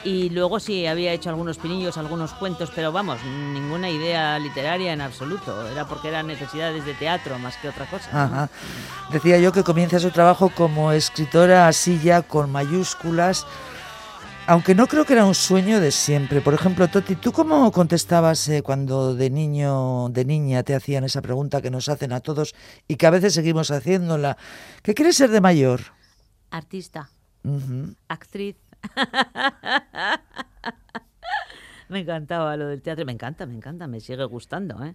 [0.05, 5.01] Y luego sí, había hecho algunos pinillos, algunos cuentos, pero vamos, ninguna idea literaria en
[5.01, 5.67] absoluto.
[5.67, 8.11] Era porque eran necesidades de teatro más que otra cosa.
[8.13, 8.19] ¿no?
[8.19, 8.51] Ajá.
[9.11, 13.47] Decía yo que comienza su trabajo como escritora así ya con mayúsculas,
[14.47, 16.43] aunque no creo que era un sueño de siempre.
[16.43, 21.23] Por ejemplo, Toti, ¿tú cómo contestabas eh, cuando de niño, de niña te hacían esa
[21.23, 22.55] pregunta que nos hacen a todos
[22.87, 24.37] y que a veces seguimos haciéndola?
[24.83, 25.81] ¿Qué quieres ser de mayor?
[26.51, 27.09] Artista,
[28.09, 28.57] actriz.
[31.89, 34.95] me encantaba lo del teatro, me encanta, me encanta, me sigue gustando, ¿eh?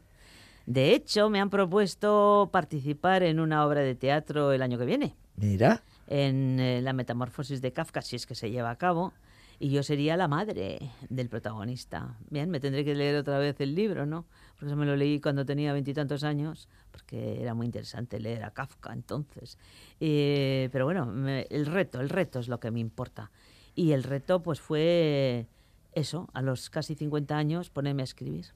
[0.65, 5.15] De hecho, me han propuesto participar en una obra de teatro el año que viene.
[5.35, 9.13] Mira, en eh, la metamorfosis de Kafka, si es que se lleva a cabo,
[9.57, 12.15] y yo sería la madre del protagonista.
[12.29, 14.25] Bien, me tendré que leer otra vez el libro, ¿no?
[14.53, 18.51] Porque eso me lo leí cuando tenía veintitantos años, porque era muy interesante leer a
[18.51, 19.57] Kafka entonces.
[19.99, 23.31] Eh, pero bueno, me- el reto, el reto es lo que me importa.
[23.75, 25.47] Y el reto, pues fue
[25.93, 28.47] eso, a los casi 50 años, ponerme a escribir.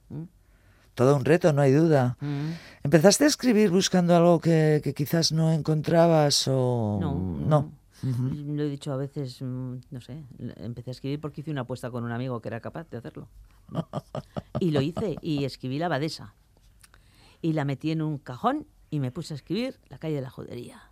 [0.94, 2.16] todo un reto, no hay duda.
[2.20, 2.50] Mm.
[2.84, 7.72] ¿Empezaste a escribir buscando algo que, que quizás no encontrabas o No, no?
[8.02, 10.24] Lo he dicho a veces, mm, no sé,
[10.56, 13.28] empecé a escribir porque hice una apuesta con un amigo que era capaz de hacerlo.
[14.60, 16.34] Y lo hice y escribí la abadesa.
[17.40, 20.30] Y la metí en un cajón y me puse a escribir La calle de la
[20.30, 20.90] judería.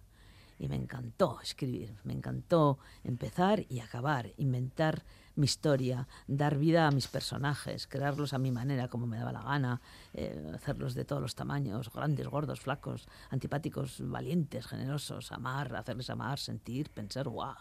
[0.62, 5.02] Y me encantó escribir, me encantó empezar y acabar, inventar
[5.34, 9.42] mi historia, dar vida a mis personajes, crearlos a mi manera, como me daba la
[9.42, 9.80] gana,
[10.14, 16.38] eh, hacerlos de todos los tamaños, grandes, gordos, flacos, antipáticos, valientes, generosos, amar, hacerles amar,
[16.38, 17.56] sentir, pensar, guau.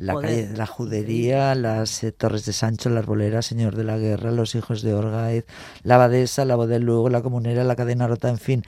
[0.00, 3.84] La poder calle de la Judería, las eh, Torres de Sancho, la Arbolera, Señor de
[3.84, 5.46] la Guerra, Los Hijos de Orgaiz,
[5.84, 8.64] la Abadesa, la del Lugo, la Comunera, la Cadena Rota, en fin.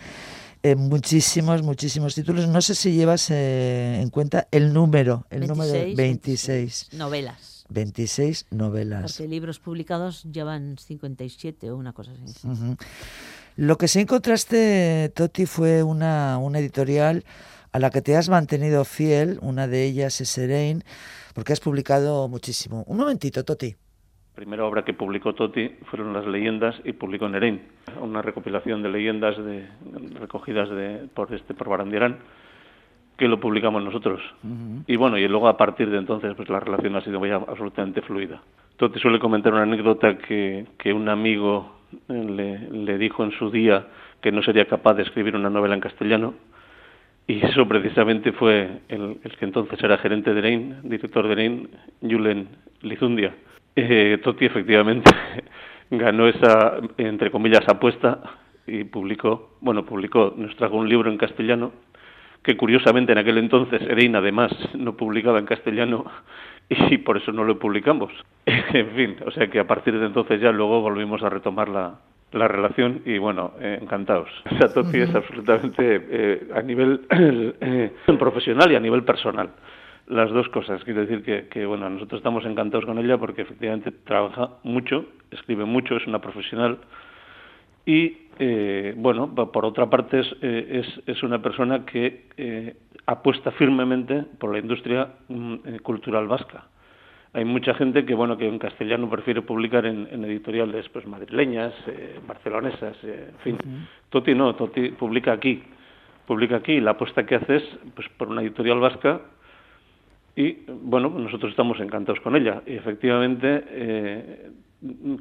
[0.65, 2.49] Eh, muchísimos, muchísimos títulos.
[2.49, 6.89] No sé si llevas eh, en cuenta el número, el número 26, 26.
[6.95, 7.67] Novelas.
[7.69, 9.13] 26 novelas.
[9.13, 12.49] Porque libros publicados llevan 57 o una cosa así.
[13.57, 17.25] Lo que sí encontraste, Toti, fue una, una editorial
[17.73, 19.39] a la que te has mantenido fiel.
[19.43, 20.83] Una de ellas es Serene,
[21.35, 22.85] porque has publicado muchísimo.
[22.87, 23.77] Un momentito, Toti.
[24.35, 27.63] Primera obra que publicó Toti fueron las leyendas y publicó Nerein,
[28.01, 29.67] una recopilación de leyendas de,
[30.19, 32.19] recogidas de, por este por Barandiarán
[33.17, 34.21] que lo publicamos nosotros.
[34.89, 38.03] Y bueno, y luego a partir de entonces pues la relación ha sido ya absolutamente
[38.03, 38.43] fluida.
[38.77, 41.77] Toti suele comentar una anécdota que, que un amigo
[42.09, 43.87] eh, le, le dijo en su día
[44.21, 46.35] que no sería capaz de escribir una novela en castellano
[47.27, 51.69] y eso precisamente fue el, el que entonces era gerente de Nerein, director de Nerein,
[52.03, 52.49] Julen
[52.83, 53.35] Lizundia.
[53.77, 55.11] Eh, Toti efectivamente
[55.91, 58.21] ganó esa, entre comillas, apuesta
[58.67, 61.73] y publicó, bueno, publicó, nos trajo un libro en castellano
[62.43, 66.05] que curiosamente en aquel entonces Erein además no publicaba en castellano
[66.69, 68.13] y por eso no lo publicamos.
[68.47, 71.99] en fin, o sea que a partir de entonces ya luego volvimos a retomar la,
[72.35, 74.29] la relación y bueno, eh, encantados.
[74.75, 77.07] Toti es absolutamente eh, a nivel
[77.61, 79.51] eh, profesional y a nivel personal.
[80.07, 80.85] Las dos cosas.
[80.85, 85.65] Quiero decir que, que, bueno, nosotros estamos encantados con ella porque efectivamente trabaja mucho, escribe
[85.65, 86.79] mucho, es una profesional
[87.87, 94.25] y, eh, bueno, por otra parte es, es, es una persona que eh, apuesta firmemente
[94.39, 96.65] por la industria mm, cultural vasca.
[97.35, 101.75] Hay mucha gente que, bueno, que en castellano prefiere publicar en, en editoriales pues madrileñas,
[101.89, 103.59] eh, barcelonesas, eh, en fin.
[104.09, 105.61] Toti no, Toti publica aquí,
[106.27, 106.81] publica aquí.
[106.81, 107.65] La apuesta que hace es
[107.97, 109.21] pues, por una editorial vasca
[110.37, 112.63] y bueno, nosotros estamos encantados con ella.
[112.67, 114.51] Y efectivamente, eh,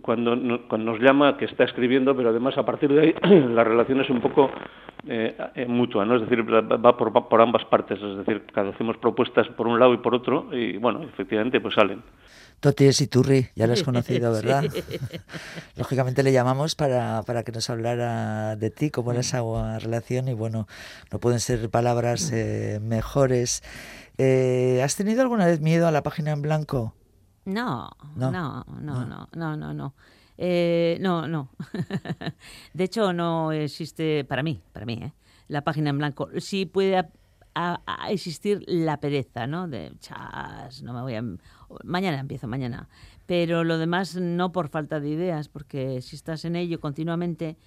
[0.01, 3.15] cuando, no- cuando nos llama, que está escribiendo, pero además a partir de ahí
[3.53, 4.49] la relación es un poco
[5.07, 6.15] eh, eh, mutua, ¿no?
[6.15, 7.99] Es decir, va por, va por ambas partes.
[8.01, 11.75] Es decir, cada hacemos propuestas por un lado y por otro, y bueno, efectivamente, pues
[11.75, 12.01] salen.
[12.59, 14.63] Toti es Iturri, ya lo has conocido, ¿verdad?
[15.77, 19.41] Lógicamente le llamamos para, para que nos hablara de ti, cómo era esa
[19.79, 20.67] relación y bueno,
[21.11, 23.63] no pueden ser palabras eh, mejores.
[24.17, 26.93] Eh, ¿Has tenido alguna vez miedo a la página en blanco?
[27.45, 28.31] No, No.
[28.31, 29.93] no, no, no, no, no, no.
[30.37, 31.49] Eh, no, no.
[32.73, 35.13] De hecho, no existe para mí, para mí, ¿eh?
[35.47, 36.29] la página en blanco.
[36.39, 37.13] Sí puede ap-
[37.55, 39.67] a, a existir la pereza, ¿no?
[39.67, 41.23] De, chas, no me voy a...
[41.83, 42.87] Mañana empiezo, mañana.
[43.25, 47.57] Pero lo demás no por falta de ideas, porque si estás en ello continuamente,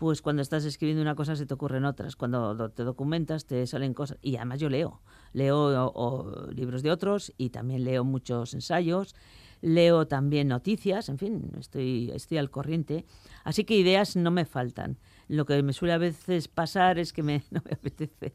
[0.00, 2.16] pues cuando estás escribiendo una cosa se te ocurren otras.
[2.16, 4.16] Cuando do- te documentas te salen cosas.
[4.22, 5.02] Y además yo leo.
[5.34, 9.14] Leo o- o libros de otros y también leo muchos ensayos.
[9.60, 13.04] Leo también noticias, en fin, estoy, estoy al corriente.
[13.44, 14.96] Así que ideas no me faltan.
[15.28, 18.32] Lo que me suele a veces pasar es que me, no me apetece.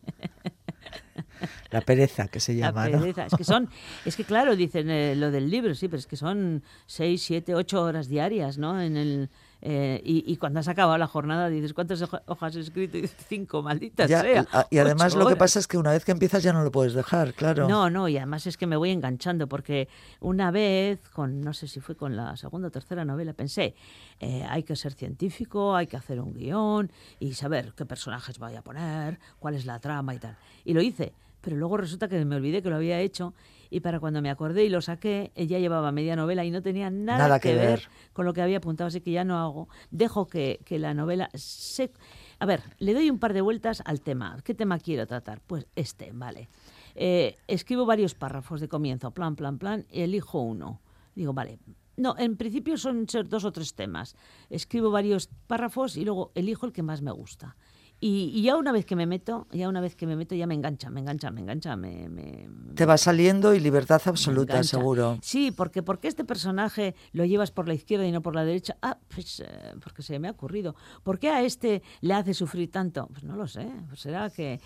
[1.71, 2.99] La pereza que se La llama, ¿no?
[2.99, 3.25] pereza.
[3.25, 3.69] Es que son,
[4.05, 7.55] es que claro, dicen eh, lo del libro, sí, pero es que son seis, siete,
[7.55, 8.79] ocho horas diarias, ¿no?
[8.79, 9.29] En el,
[9.67, 12.99] eh, y, y cuando has acabado la jornada dices, ¿cuántas hoja- hojas he escrito?
[12.99, 14.45] Y dices, cinco, malditas Ya, sea.
[14.69, 16.93] y además lo que pasa es que una vez que empiezas ya no lo puedes
[16.93, 17.67] dejar, claro.
[17.67, 19.87] No, no, y además es que me voy enganchando, porque
[20.19, 23.73] una vez, con no sé si fue con la segunda o tercera novela, pensé,
[24.19, 28.55] eh, hay que ser científico, hay que hacer un guion y saber qué personajes voy
[28.55, 30.37] a poner, cuál es la trama y tal.
[30.63, 33.33] Y lo hice, pero luego resulta que me olvidé que lo había hecho
[33.69, 36.89] y para cuando me acordé y lo saqué, ya llevaba media novela y no tenía
[36.89, 37.89] nada, Nada que, que ver, ver.
[38.13, 39.67] con lo que había apuntado, así que ya no hago.
[39.91, 41.91] Dejo que, que la novela se...
[42.39, 44.37] A ver, le doy un par de vueltas al tema.
[44.43, 45.41] ¿Qué tema quiero tratar?
[45.45, 46.49] Pues este, vale.
[46.95, 50.81] Eh, escribo varios párrafos de comienzo, plan, plan, plan, y elijo uno.
[51.15, 51.59] Digo, vale.
[51.97, 54.15] No, en principio son dos o tres temas.
[54.49, 57.55] Escribo varios párrafos y luego elijo el que más me gusta.
[57.99, 60.47] Y, y ya una vez que me meto, ya una vez que me meto, ya
[60.47, 65.17] me engancha, me engancha, me engancha, me, me, Te va saliendo y libertad absoluta, seguro.
[65.21, 68.77] Sí, porque porque este personaje lo llevas por la izquierda y no por la derecha.
[68.81, 70.75] Ah, pues eh, porque se me ha ocurrido.
[71.03, 73.07] ¿Por qué a este le hace sufrir tanto?
[73.07, 73.67] Pues no lo sé.
[73.87, 74.59] Pues será que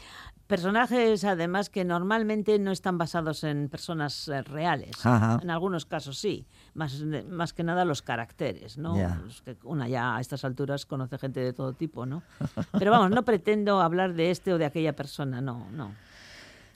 [0.47, 5.05] personajes además que normalmente no están basados en personas eh, reales.
[5.05, 5.39] Ajá.
[5.43, 6.47] En algunos casos sí,
[6.79, 8.97] más más que nada los caracteres, ¿no?
[8.97, 9.19] Ya.
[9.21, 12.23] Pues que una ya a estas alturas conoce gente de todo tipo, ¿no?
[12.79, 15.91] Pero vamos, no pretendo hablar de este o de aquella persona, no, no.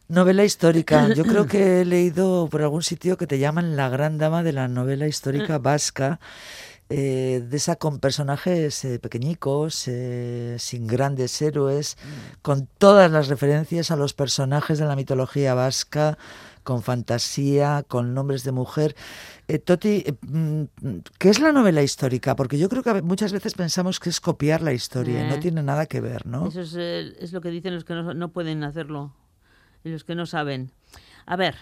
[0.09, 1.13] Novela histórica.
[1.13, 4.51] Yo creo que he leído por algún sitio que te llaman la gran dama de
[4.51, 6.19] la novela histórica vasca.
[6.89, 11.97] eh, de esa con personajes eh, pequeñicos, eh, sin grandes héroes,
[12.41, 16.17] con todas las referencias a los personajes de la mitología vasca,
[16.63, 18.95] con fantasía, con nombres de mujer.
[19.47, 20.63] Eh, Toti, eh, mm,
[21.19, 22.35] ¿qué es la novela histórica?
[22.35, 25.39] Porque yo creo que muchas veces pensamos que es copiar la historia y no Eh.
[25.39, 26.47] tiene nada que ver, ¿no?
[26.47, 29.13] Eso es, eh, es lo que dicen los que no, no pueden hacerlo
[29.83, 30.71] y los que no saben.
[31.25, 31.55] A ver,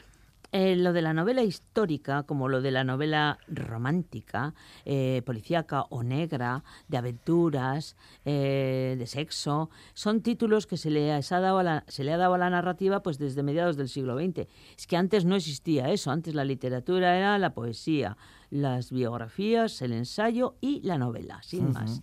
[0.51, 6.03] eh, lo de la novela histórica, como lo de la novela romántica, eh, policíaca o
[6.03, 11.83] negra, de aventuras, eh, de sexo, son títulos que se le, ha dado a la,
[11.87, 14.47] se le ha dado a la narrativa pues desde mediados del siglo XX.
[14.77, 18.17] Es que antes no existía eso, antes la literatura era la poesía,
[18.49, 22.01] las biografías, el ensayo y la novela, sin más.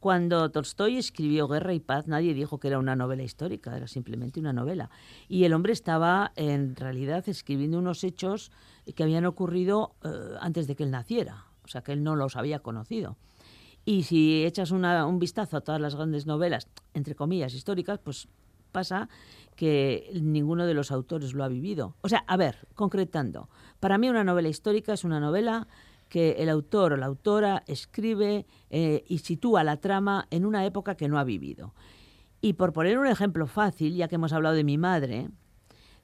[0.00, 4.38] Cuando Tolstoy escribió Guerra y Paz, nadie dijo que era una novela histórica, era simplemente
[4.38, 4.90] una novela.
[5.28, 8.52] Y el hombre estaba, en realidad, escribiendo unos hechos
[8.94, 10.08] que habían ocurrido eh,
[10.40, 13.16] antes de que él naciera, o sea, que él no los había conocido.
[13.84, 18.28] Y si echas un vistazo a todas las grandes novelas, entre comillas, históricas, pues
[18.70, 19.08] pasa
[19.56, 21.96] que ninguno de los autores lo ha vivido.
[22.02, 23.48] O sea, a ver, concretando,
[23.80, 25.66] para mí una novela histórica es una novela
[26.08, 30.96] que el autor o la autora escribe eh, y sitúa la trama en una época
[30.96, 31.74] que no ha vivido.
[32.40, 35.28] Y por poner un ejemplo fácil, ya que hemos hablado de mi madre,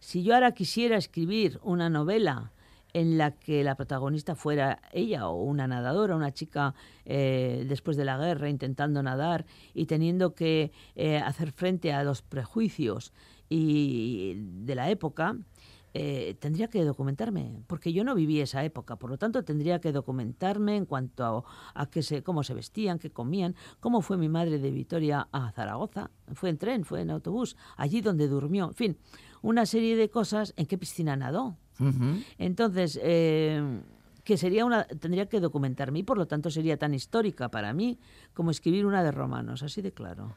[0.00, 2.52] si yo ahora quisiera escribir una novela
[2.92, 8.04] en la que la protagonista fuera ella o una nadadora, una chica eh, después de
[8.04, 13.12] la guerra intentando nadar y teniendo que eh, hacer frente a los prejuicios
[13.48, 15.36] y de la época,
[15.96, 19.92] eh, tendría que documentarme, porque yo no viví esa época, por lo tanto tendría que
[19.92, 24.28] documentarme en cuanto a, a qué se, cómo se vestían, qué comían, cómo fue mi
[24.28, 28.74] madre de Vitoria a Zaragoza, fue en tren, fue en autobús, allí donde durmió, en
[28.74, 28.98] fin,
[29.40, 31.57] una serie de cosas, en qué piscina nadó.
[32.38, 33.81] Entonces, eh,
[34.25, 37.98] que sería una, tendría que documentarme y por lo tanto sería tan histórica para mí
[38.33, 40.35] como escribir una de romanos, así de claro.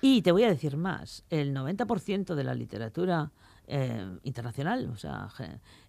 [0.00, 3.30] Y te voy a decir más, el 90% de la literatura
[3.66, 5.28] eh, internacional, o sea,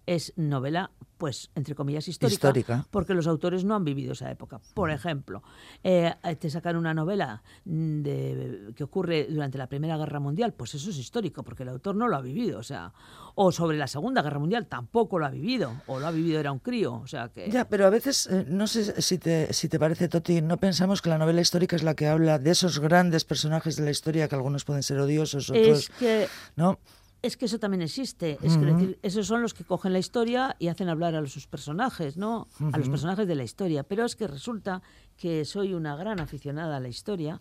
[0.08, 2.86] es novela, pues, entre comillas, histórica, Histórica.
[2.90, 4.60] porque los autores no han vivido esa época.
[4.72, 5.42] Por ejemplo,
[5.84, 10.74] eh, te sacan una novela mm, de, que ocurre durante la Primera Guerra Mundial, pues
[10.74, 12.92] eso es histórico, porque el autor no lo ha vivido, o sea,
[13.34, 16.52] o sobre la Segunda Guerra Mundial tampoco lo ha vivido, o lo ha vivido era
[16.52, 17.50] un crío, o sea que...
[17.50, 21.02] Ya, pero a veces, eh, no sé si te, si te parece, Toti, no pensamos
[21.02, 24.26] que la novela histórica es la que habla de esos grandes personajes de la historia,
[24.26, 25.78] que algunos pueden ser odiosos, otros...
[25.78, 26.78] Es que ¿No?
[27.20, 28.38] Es que eso también existe.
[28.42, 31.46] Es decir, esos son los que cogen la historia y hacen hablar a los- sus
[31.48, 32.46] personajes, ¿no?
[32.72, 33.82] A los personajes de la historia.
[33.82, 34.82] Pero es que resulta
[35.16, 37.40] que soy una gran aficionada a la historia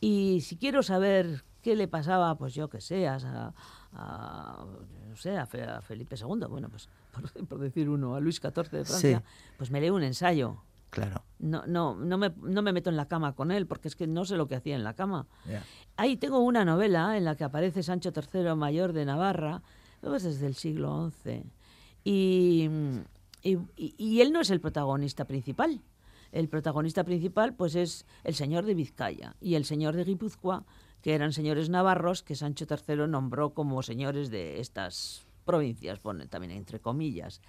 [0.00, 3.18] y si quiero saber qué le pasaba, pues yo que sé, a,
[3.92, 4.64] a-
[5.08, 8.36] no sé, a, Fe- a Felipe II, bueno, pues por, por decir uno, a Luis
[8.40, 9.54] XIV de Francia, Sí.
[9.58, 10.62] pues me leo un ensayo.
[10.90, 11.24] Claro.
[11.38, 14.06] No, no, no, me, no me meto en la cama con él, porque es que
[14.06, 15.26] no sé lo que hacía en la cama.
[15.96, 19.62] Ahí tengo una novela en la que aparece Sancho III mayor de Navarra,
[20.00, 21.44] pues desde el siglo XI.
[22.04, 22.68] Y-
[23.96, 25.80] y él no es el protagonista principal.
[26.32, 30.64] El protagonista principal pues es el señor de Vizcaya y el señor de Guipúzcoa,
[31.02, 36.52] que eran señores navarros que Sancho III nombró como señores de estas provincias, pone también
[36.52, 37.40] entre comillas.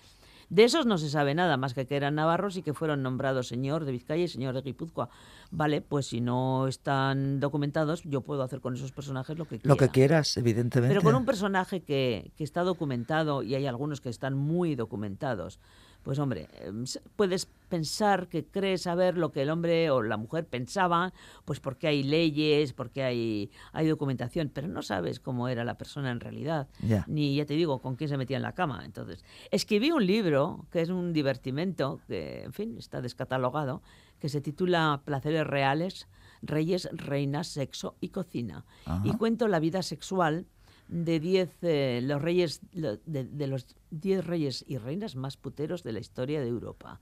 [0.52, 3.47] De esos no se sabe nada más que que eran navarros y que fueron nombrados
[3.47, 5.08] señor de Vizcaya y señor de Guipúzcoa.
[5.49, 9.70] Vale, pues si no están documentados, yo puedo hacer con esos personajes lo que quiera.
[9.70, 10.93] Lo que quieras, evidentemente.
[10.93, 15.58] Pero con un personaje que, que está documentado, y hay algunos que están muy documentados,
[16.04, 16.86] pues hombre, em,
[17.16, 21.14] puedes pensar que crees saber lo que el hombre o la mujer pensaba,
[21.45, 26.12] pues porque hay leyes, porque hay, hay documentación, pero no sabes cómo era la persona
[26.12, 26.68] en realidad,
[27.08, 28.84] ni ya te digo con quién se metía en la cama.
[28.84, 33.82] Entonces, escribí un libro que es un divertimento, que en fin, está descatalogado,
[34.20, 36.08] que se titula Placeres Reales,
[36.41, 38.66] Reyes, Reinas, Sexo y Cocina.
[39.04, 40.45] Y cuento la vida sexual
[40.92, 45.94] de 10 eh, los reyes de, de los 10 reyes y reinas más puteros de
[45.94, 47.00] la historia de Europa.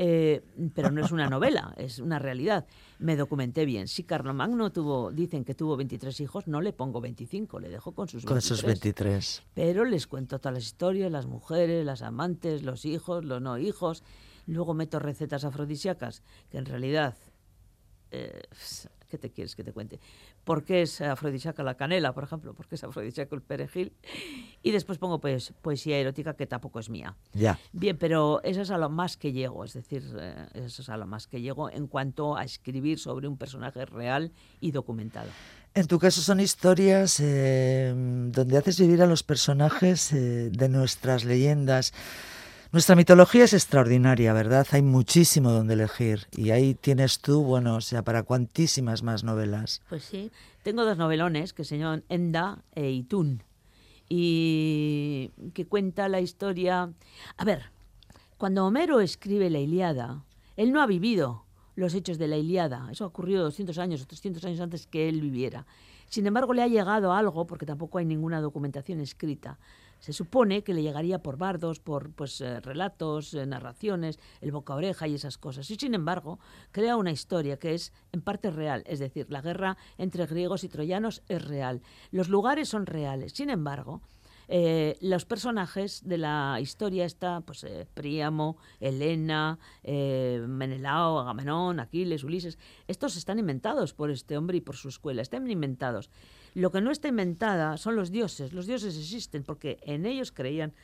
[0.00, 0.44] Eh,
[0.76, 2.66] pero no es una novela, es una realidad.
[3.00, 3.88] Me documenté bien.
[3.88, 8.06] Si Carlomagno tuvo, dicen que tuvo 23 hijos, no le pongo 25, le dejo con
[8.06, 8.28] sus 23.
[8.28, 9.42] Con esos 23.
[9.54, 14.04] Pero les cuento todas las historias, las mujeres, las amantes, los hijos, los no hijos.
[14.46, 17.16] Luego meto recetas afrodisíacas, que en realidad,
[18.12, 18.42] eh,
[19.08, 20.00] ¿qué te quieres que te cuente?
[20.44, 22.54] ¿Por qué es afrodisíaca la canela, por ejemplo?
[22.54, 23.92] ¿Por qué es afrodisíaco el perejil?
[24.62, 27.16] Y después pongo pues, poesía erótica, que tampoco es mía.
[27.32, 27.58] Ya.
[27.72, 30.96] Bien, pero eso es a lo más que llego, es decir, eh, eso es a
[30.96, 35.30] lo más que llego en cuanto a escribir sobre un personaje real y documentado.
[35.74, 41.24] En tu caso son historias eh, donde haces vivir a los personajes eh, de nuestras
[41.24, 41.92] leyendas.
[42.70, 44.66] Nuestra mitología es extraordinaria, ¿verdad?
[44.72, 46.26] Hay muchísimo donde elegir.
[46.36, 49.80] Y ahí tienes tú, bueno, o sea, para cuantísimas más novelas.
[49.88, 50.30] Pues sí,
[50.62, 53.42] tengo dos novelones que se llaman Enda e Itún
[54.06, 56.92] y que cuenta la historia...
[57.38, 57.70] A ver,
[58.36, 60.22] cuando Homero escribe la Iliada,
[60.58, 62.88] él no ha vivido los hechos de la Iliada.
[62.92, 65.64] Eso ha ocurrido 200 años o 300 años antes que él viviera.
[66.10, 69.58] Sin embargo, le ha llegado algo, porque tampoco hay ninguna documentación escrita.
[70.00, 74.74] Se supone que le llegaría por bardos, por pues, eh, relatos, eh, narraciones, el boca
[74.74, 75.70] oreja y esas cosas.
[75.70, 76.38] Y sin embargo,
[76.70, 80.68] crea una historia que es en parte real, es decir, la guerra entre griegos y
[80.68, 81.82] troyanos es real.
[82.10, 83.32] Los lugares son reales.
[83.32, 84.02] Sin embargo,
[84.50, 92.58] eh, los personajes de la historia está pues Príamo, Helena, Menelao, Agamenón, Aquiles, Ulises.
[92.86, 95.22] Estos están inventados por este hombre y por su escuela.
[95.22, 96.08] Están inventados.
[96.58, 98.52] Lo que no está inventada son los dioses.
[98.52, 100.74] Los dioses existen porque en ellos creían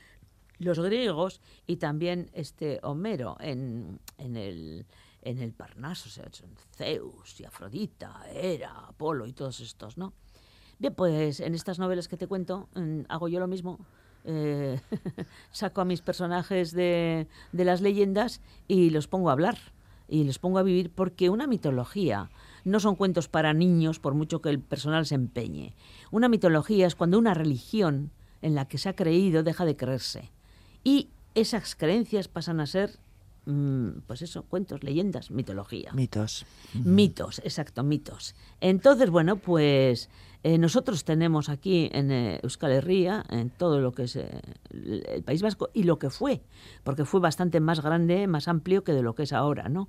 [0.61, 4.87] los griegos y también este Homero en, en el
[5.23, 10.13] en el Parnaso, o sea, son Zeus y Afrodita, Hera, Apolo y todos estos, ¿no?
[10.79, 12.69] Bien, pues en estas novelas que te cuento
[13.09, 13.81] hago yo lo mismo.
[14.27, 14.81] Eh,
[15.51, 19.59] saco a mis personajes de, de las leyendas y los pongo a hablar
[20.07, 22.31] y los pongo a vivir porque una mitología
[22.65, 25.75] no son cuentos para niños por mucho que el personal se empeñe.
[26.11, 28.11] Una mitología es cuando una religión
[28.43, 30.33] en la que se ha creído deja de creerse
[30.83, 32.99] y esas creencias pasan a ser,
[33.47, 35.93] mm, pues eso, cuentos, leyendas, mitología.
[35.93, 36.47] Mitos.
[36.75, 38.35] Mitos, exacto, mitos.
[38.61, 40.09] Entonces, bueno, pues
[40.43, 44.41] eh, nosotros tenemos aquí en eh, Euskal Herria, en todo lo que es eh,
[44.71, 46.43] el, el País Vasco, y lo que fue,
[46.85, 49.89] porque fue bastante más grande, más amplio que de lo que es ahora, ¿no?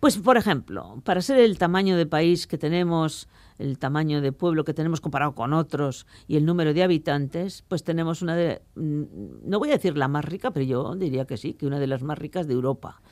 [0.00, 3.28] Pues, por ejemplo, para ser el tamaño de país que tenemos,
[3.58, 7.84] el tamaño de pueblo que tenemos comparado con otros y el número de habitantes, pues
[7.84, 9.02] tenemos una de, mm,
[9.44, 11.86] no voy a decir la más rica, pero yo diría que sí, que una de
[11.86, 13.02] las más ricas de Europa.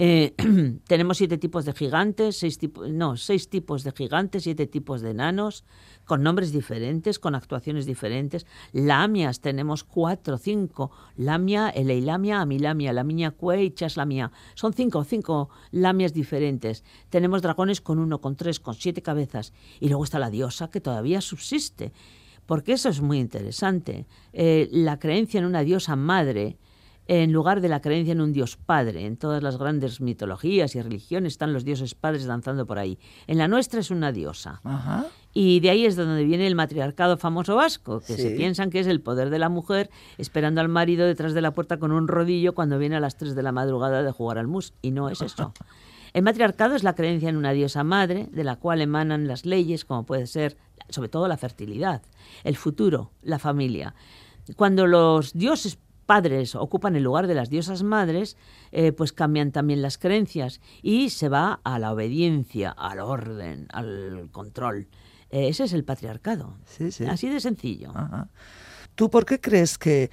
[0.00, 0.34] Eh,
[0.86, 5.10] tenemos siete tipos de gigantes, seis tipos, no, seis tipos de gigantes, siete tipos de
[5.10, 5.64] enanos,
[6.04, 8.46] con nombres diferentes, con actuaciones diferentes.
[8.72, 10.92] Lamias, tenemos cuatro, cinco.
[11.16, 14.30] Lamia, Eleilamia, Amilamia, Lamiña Cue y Chaslamia.
[14.54, 16.84] Son cinco, cinco lamias diferentes.
[17.10, 19.52] Tenemos dragones con uno, con tres, con siete cabezas.
[19.80, 21.92] Y luego está la diosa que todavía subsiste.
[22.46, 24.06] Porque eso es muy interesante.
[24.32, 26.56] Eh, la creencia en una diosa madre
[27.08, 29.06] en lugar de la creencia en un dios padre.
[29.06, 32.98] En todas las grandes mitologías y religiones están los dioses padres danzando por ahí.
[33.26, 34.60] En la nuestra es una diosa.
[34.62, 35.06] Ajá.
[35.32, 38.80] Y de ahí es de donde viene el matriarcado famoso vasco, que se piensan que
[38.80, 42.08] es el poder de la mujer esperando al marido detrás de la puerta con un
[42.08, 44.74] rodillo cuando viene a las 3 de la madrugada de jugar al mus.
[44.82, 45.52] Y no es eso.
[46.14, 49.84] El matriarcado es la creencia en una diosa madre, de la cual emanan las leyes,
[49.84, 50.56] como puede ser,
[50.88, 52.00] sobre todo la fertilidad,
[52.44, 53.94] el futuro, la familia.
[54.56, 55.78] Cuando los dioses
[56.08, 58.38] padres ocupan el lugar de las diosas madres,
[58.72, 64.30] eh, pues cambian también las creencias y se va a la obediencia, al orden, al
[64.32, 64.88] control.
[65.28, 66.56] Eh, ese es el patriarcado.
[66.64, 67.04] Sí, sí.
[67.04, 67.90] Así de sencillo.
[67.94, 68.30] Ajá.
[68.94, 70.10] ¿Tú por qué crees que,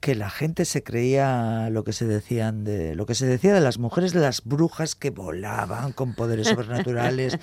[0.00, 3.60] que la gente se creía lo que se decían de lo que se decía de
[3.60, 7.38] las mujeres de las brujas que volaban con poderes sobrenaturales,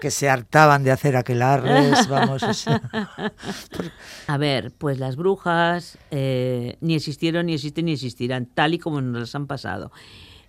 [0.00, 2.42] que se hartaban de hacer aquelarres, vamos,
[4.26, 9.00] A ver, pues las brujas eh, ni existieron, ni existen, ni existirán, tal y como
[9.02, 9.92] nos las han pasado.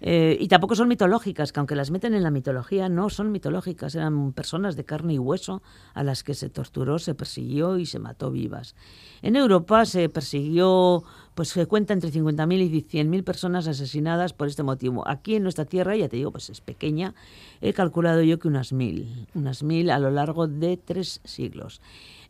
[0.03, 3.93] Eh, y tampoco son mitológicas, que aunque las meten en la mitología, no son mitológicas,
[3.93, 5.61] eran personas de carne y hueso
[5.93, 8.75] a las que se torturó, se persiguió y se mató vivas.
[9.21, 11.03] En Europa se persiguió,
[11.35, 15.07] pues se cuenta entre 50.000 y 100.000 personas asesinadas por este motivo.
[15.07, 17.15] Aquí en nuestra tierra, ya te digo, pues es pequeña,
[17.61, 21.81] he calculado yo que unas mil, unas mil a lo largo de tres siglos.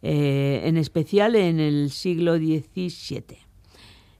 [0.01, 3.37] Eh, en especial en el siglo XVII.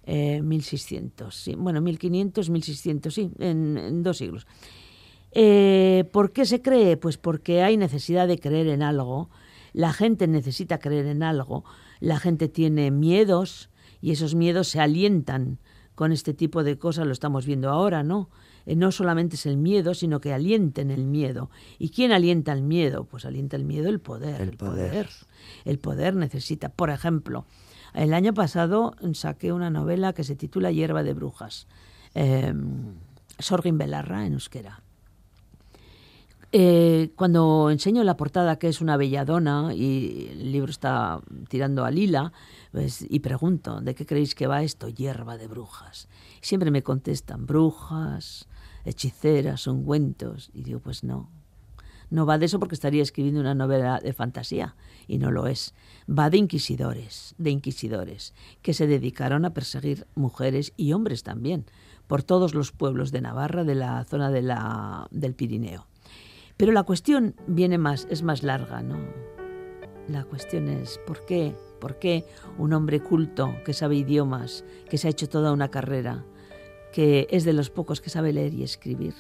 [0.04, 1.56] Eh, 1600, sí.
[1.56, 4.48] bueno, 1500, 1600, sí, en, en dos siglos.
[5.32, 6.98] Eh, ¿Por qué se cree?
[6.98, 9.30] Pues porque hay necesidad de creer en algo,
[9.74, 11.64] la gente necesita creer en algo,
[12.00, 13.70] la gente tiene miedos
[14.02, 15.60] y esos miedos se alientan
[15.96, 18.30] con este tipo de cosas, lo estamos viendo ahora, ¿no?
[18.66, 21.50] Eh, no solamente es el miedo, sino que alienten el miedo.
[21.80, 23.06] ¿Y quién alienta el miedo?
[23.06, 24.42] Pues alienta el miedo el poder.
[24.42, 25.10] El poder.
[25.66, 27.46] El poder necesita, por ejemplo,
[27.94, 31.68] el año pasado saqué una novela que se titula Hierba de Brujas,
[32.16, 32.54] eh,
[33.40, 34.82] Sorgin Belarra en euskera.
[36.54, 41.92] Eh, cuando enseño la portada, que es una belladona, y el libro está tirando a
[41.92, 42.34] lila,
[42.74, 44.90] pues, y pregunto, ¿de qué creéis que va esto?
[44.90, 46.10] Hierba de brujas.
[46.42, 48.50] Siempre me contestan, brujas,
[48.84, 50.52] hechiceras, ungüentos.
[50.54, 51.30] Y digo, pues no.
[52.10, 54.76] No va de eso porque estaría escribiendo una novela de fantasía,
[55.08, 55.74] y no lo es.
[56.10, 61.66] Va de inquisidores, de inquisidores, que se dedicaron a perseguir mujeres y hombres también,
[62.08, 65.88] por todos los pueblos de Navarra, de la zona del Pirineo.
[66.62, 69.00] Pero la cuestión viene más, es más larga, ¿no?
[70.08, 71.56] La cuestión es ¿por qué?
[71.80, 72.24] ¿Por qué
[72.60, 76.24] un hombre culto que sabe idiomas, que se ha hecho toda una carrera,
[76.94, 79.16] que es de los pocos que sabe leer y escribir,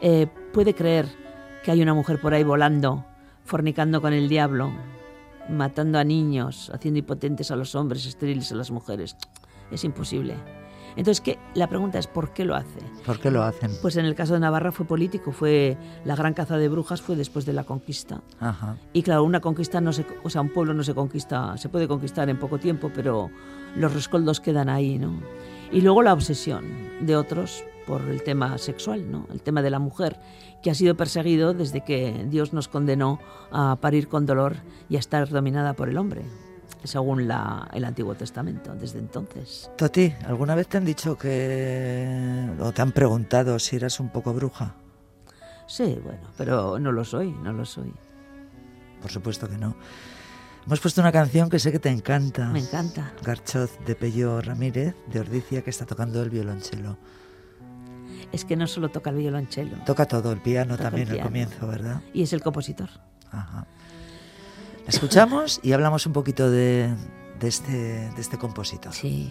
[0.00, 1.06] eh, puede creer
[1.62, 3.04] que hay una mujer por ahí volando,
[3.44, 4.72] fornicando con el diablo,
[5.48, 9.16] matando a niños, haciendo impotentes a los hombres, estériles a las mujeres?
[9.70, 10.34] Es imposible.
[10.96, 11.38] Entonces, ¿qué?
[11.54, 12.80] la pregunta es ¿por qué lo hace?
[13.04, 13.70] ¿Por qué lo hacen?
[13.82, 17.16] Pues en el caso de Navarra fue político, fue la gran caza de brujas fue
[17.16, 18.22] después de la conquista.
[18.40, 18.76] Ajá.
[18.92, 21.86] Y claro, una conquista no se, o sea, un pueblo no se conquista, se puede
[21.86, 23.30] conquistar en poco tiempo, pero
[23.76, 25.20] los rescoldos quedan ahí, ¿no?
[25.70, 26.64] Y luego la obsesión
[27.00, 29.26] de otros por el tema sexual, ¿no?
[29.32, 30.18] El tema de la mujer,
[30.62, 33.20] que ha sido perseguido desde que Dios nos condenó
[33.52, 34.56] a parir con dolor
[34.88, 36.22] y a estar dominada por el hombre,
[36.84, 39.70] según la, el Antiguo Testamento, desde entonces.
[39.76, 42.50] Toti, ¿alguna vez te han dicho que...
[42.60, 44.74] o te han preguntado si eras un poco bruja?
[45.66, 47.92] Sí, bueno, pero no lo soy, no lo soy.
[49.02, 49.76] Por supuesto que no.
[50.64, 52.48] Hemos puesto una canción que sé que te encanta.
[52.48, 53.12] Me encanta.
[53.22, 56.98] Garchoz de Pello Ramírez, de Ordicia, que está tocando el violonchelo.
[58.32, 61.26] Es que no solo toca el violonchelo, Toca todo, el piano Toca el también al
[61.26, 62.02] comienzo, ¿verdad?
[62.12, 62.88] y es el compositor.
[63.30, 63.66] Ajá.
[64.86, 66.94] Escuchamos y hablamos un poquito de,
[67.40, 68.92] de este, de este compositor.
[68.92, 69.30] Sí.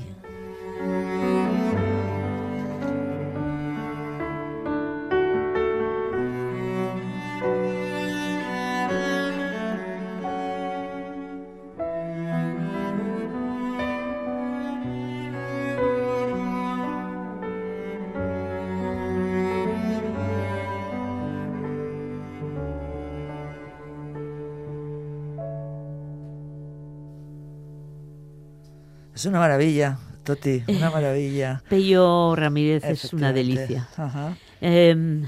[29.15, 31.63] Es una maravilla, Toti, una maravilla.
[31.69, 33.87] Pello Ramírez es una delicia.
[33.97, 34.37] Ajá.
[34.61, 35.23] Eh,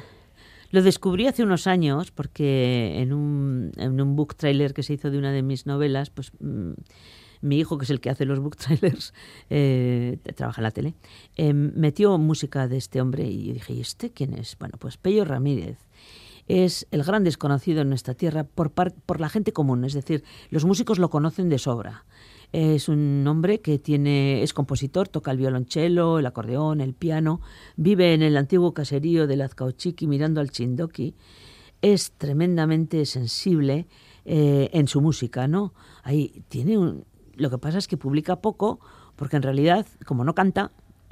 [0.72, 5.10] lo descubrí hace unos años porque en un, en un book trailer que se hizo
[5.10, 6.72] de una de mis novelas, pues mm,
[7.42, 9.14] mi hijo, que es el que hace los book trailers,
[9.50, 10.94] eh, trabaja en la tele,
[11.38, 14.58] eh, metió música de este hombre y yo dije, ¿y este quién es?
[14.60, 15.78] Bueno, pues Pello Ramírez
[16.50, 20.24] es el gran desconocido en nuestra tierra por, par- por la gente común, es decir,
[20.50, 22.06] los músicos lo conocen de sobra.
[22.54, 27.42] Es un hombre que tiene, es compositor, toca el violonchelo, el acordeón, el piano,
[27.76, 31.14] vive en el antiguo caserío de Lazcauchiqui mirando al Chindoki.
[31.82, 33.88] Es tremendamente sensible
[34.26, 35.74] eh, en su música, ¿no?
[36.04, 38.80] Ahí tiene un, lo que pasa es que publica poco,
[39.16, 40.72] porque en realidad, como no canta,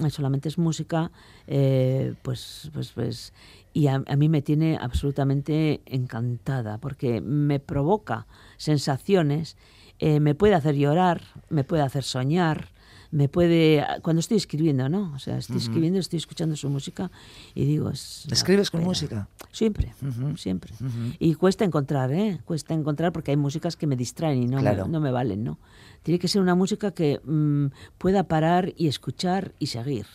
[0.09, 1.11] solamente es música,
[1.47, 3.33] eh, pues, pues, pues,
[3.73, 8.25] y a mí me tiene absolutamente encantada porque me provoca
[8.57, 9.57] sensaciones,
[9.99, 12.69] eh, me puede hacer llorar, me puede hacer soñar,
[13.11, 15.13] me puede cuando estoy escribiendo, ¿no?
[15.15, 17.11] O sea, estoy escribiendo, estoy escuchando su música
[17.53, 19.29] y digo, es ¿Escribes con música?
[19.51, 19.93] Siempre,
[20.35, 20.73] siempre.
[21.19, 22.41] Y cuesta encontrar, ¿eh?
[22.43, 24.85] Cuesta encontrar porque hay músicas que me distraen y no, Claro.
[24.85, 25.59] me, no me valen, ¿no?
[26.03, 27.67] Tiene que ser una música que mm,
[27.97, 30.05] pueda parar y escuchar y seguir.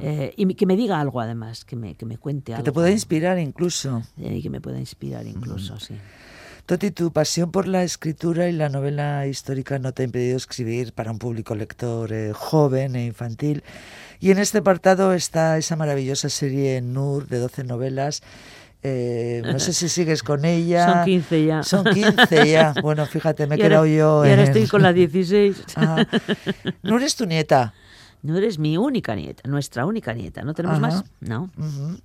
[0.00, 2.64] Eh, y que me diga algo además, que me, que me cuente Que algo.
[2.64, 4.02] te pueda inspirar incluso.
[4.18, 5.94] Eh, y que me pueda inspirar incluso, sí.
[6.66, 10.92] Toti, tu pasión por la escritura y la novela histórica no te ha impedido escribir
[10.92, 13.62] para un público lector eh, joven e infantil.
[14.18, 18.20] Y en este apartado está esa maravillosa serie Nur de 12 novelas.
[18.82, 20.92] Eh, no sé si sigues con ella.
[20.92, 21.62] Son 15 ya.
[21.62, 22.74] Son 15 ya.
[22.82, 25.62] Bueno, fíjate, me he quedado yo Y ahora estoy con la 16.
[25.76, 26.04] Ah,
[26.82, 27.74] Nur es tu nieta.
[28.22, 30.42] No eres mi única nieta, nuestra única nieta.
[30.42, 30.86] ¿No tenemos Ajá.
[30.88, 31.04] más?
[31.20, 31.48] No.
[31.56, 32.00] Ujú.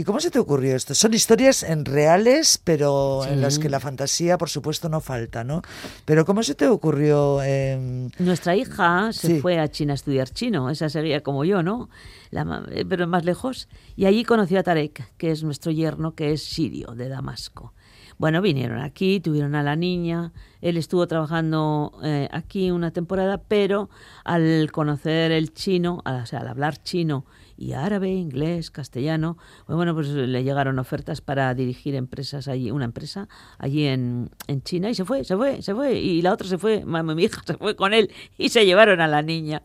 [0.00, 0.94] ¿Y cómo se te ocurrió esto?
[0.94, 5.60] Son historias en reales, pero en las que la fantasía, por supuesto, no falta, ¿no?
[6.04, 7.42] Pero ¿cómo se te ocurrió?
[7.42, 9.40] em, Nuestra hija se Sí.
[9.40, 11.90] fue a China a estudiar chino, esa seguía como yo, ¿no?
[12.30, 13.68] La eh, pero más lejos.
[13.96, 17.74] Y allí conoció a Tarek, que es nuestro yerno, que es sirio, de Damasco.
[18.18, 23.90] Bueno, vinieron aquí, tuvieron a la niña, él estuvo trabajando eh, aquí una temporada, pero
[24.24, 27.24] al conocer el chino, al- o sea, al hablar chino
[27.58, 29.36] y árabe, inglés, castellano,
[29.66, 33.28] pues bueno, pues le llegaron ofertas para dirigir empresas allí, una empresa
[33.58, 35.98] allí en, en China y se fue, se fue, se fue.
[35.98, 39.00] Y la otra se fue, ma- mi hija se fue con él y se llevaron
[39.00, 39.62] a la niña.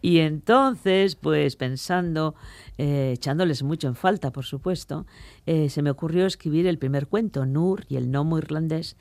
[0.00, 2.34] Y entonces, pues pensando,
[2.78, 5.04] eh, echándoles mucho en falta, por supuesto,
[5.46, 8.96] eh, se me ocurrió escribir el primer cuento, Nur y el gnomo irlandés,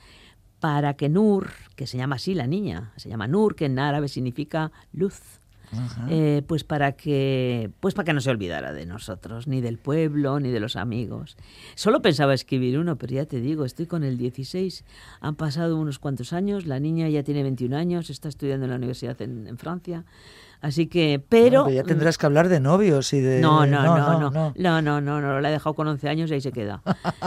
[0.59, 4.07] para que Nur, que se llama así la niña, se llama Nur, que en árabe
[4.07, 5.41] significa luz,
[6.09, 10.39] eh, pues para que pues para que no se olvidara de nosotros, ni del pueblo,
[10.39, 11.37] ni de los amigos.
[11.75, 14.85] Solo pensaba escribir uno, pero ya te digo, estoy con el 16,
[15.21, 18.77] han pasado unos cuantos años, la niña ya tiene 21 años, está estudiando en la
[18.77, 20.05] universidad en, en Francia,
[20.63, 21.69] así que, pero...
[21.69, 23.39] ya tendrás que hablar de novios y de...
[23.39, 24.53] No, no, no, no, no.
[24.55, 26.81] no, no, no, no, la he dejado con 11 años y ahí se queda.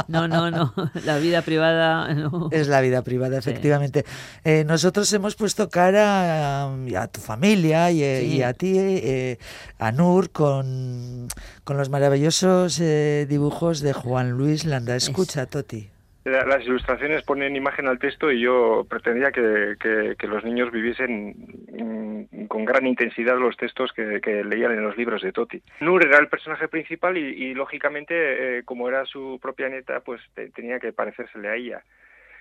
[0.09, 0.74] No, no, no,
[1.05, 2.49] la vida privada, no.
[2.51, 3.51] Es la vida privada, Sí.
[3.51, 4.05] efectivamente.
[4.43, 8.37] Eh, nosotros hemos puesto cara a, a tu familia y, eh, Sí.
[8.39, 9.39] y a ti, eh,
[9.78, 11.28] a Nur, con,
[11.64, 14.97] con los maravillosos eh, dibujos de Juan Luis Landa.
[14.97, 15.91] Escucha, Toti.
[16.27, 21.35] La- Las ilustraciones ponen imagen al texto y yo pretendía que, que- los niños viviesen
[21.70, 25.62] mm, con gran intensidad los textos que, que leían en los libros de Toti.
[25.81, 30.51] Nur era el personaje principal y, lógicamente, eh, como era su propia nieta, pues te-
[30.51, 31.83] tenía que parecérsele a ella.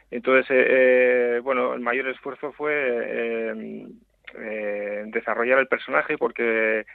[0.10, 0.66] Entonces, eh,
[1.38, 3.88] eh, bueno, el mayor esfuerzo fue eh,
[4.40, 6.86] eh, desarrollar el personaje porque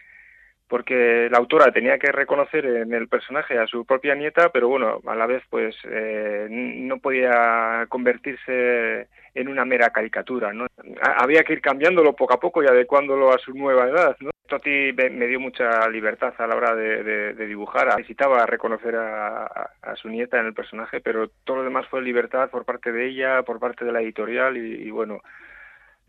[0.70, 5.00] porque la autora tenía que reconocer en el personaje a su propia nieta, pero bueno,
[5.06, 10.66] a la vez pues eh, no podía convertirse en una mera caricatura, ¿no?
[11.02, 14.30] Ha- Había que ir cambiándolo poco a poco y adecuándolo a su nueva edad, ¿no?
[14.48, 17.86] Toti me, dio mucha libertad a la hora de, de- de dibujar.
[17.96, 22.64] Necesitaba reconocer a, su nieta en el personaje, pero todo lo demás fue libertad por
[22.64, 25.20] parte de ella, por parte de la editorial y, bueno,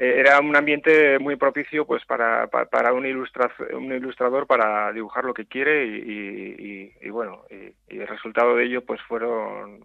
[0.04, 5.26] era un ambiente muy propicio pues para, pa- para un, ilustra- un ilustrador para dibujar
[5.26, 9.82] lo que quiere y, y- bueno y, el resultado de ello pues fueron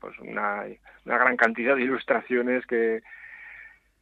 [0.00, 0.64] pues una,
[1.04, 3.02] una gran cantidad de ilustraciones que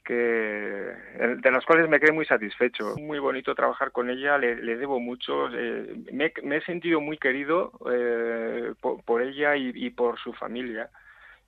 [0.05, 2.95] que de las cuales me quedé muy satisfecho.
[2.97, 7.19] Muy bonito trabajar con ella le, le debo mucho eh, me, me he sentido muy
[7.19, 10.89] querido eh, por, por ella y por su familia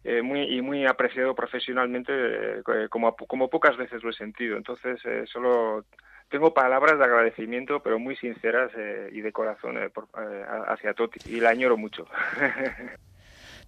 [0.04, 4.98] eh, muy y muy apreciado profesionalmente eh, como como pocas veces lo he sentido entonces
[5.04, 5.84] eh, solo
[6.30, 10.94] tengo palabras de agradecimiento pero muy sinceras eh, y de corazón eh, por, eh, hacia
[10.94, 12.06] Toti y la añoro mucho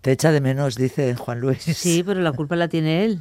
[0.02, 1.62] Te echa de menos, dice Juan Luis.
[1.62, 3.20] Sí, pero la culpa la tiene él.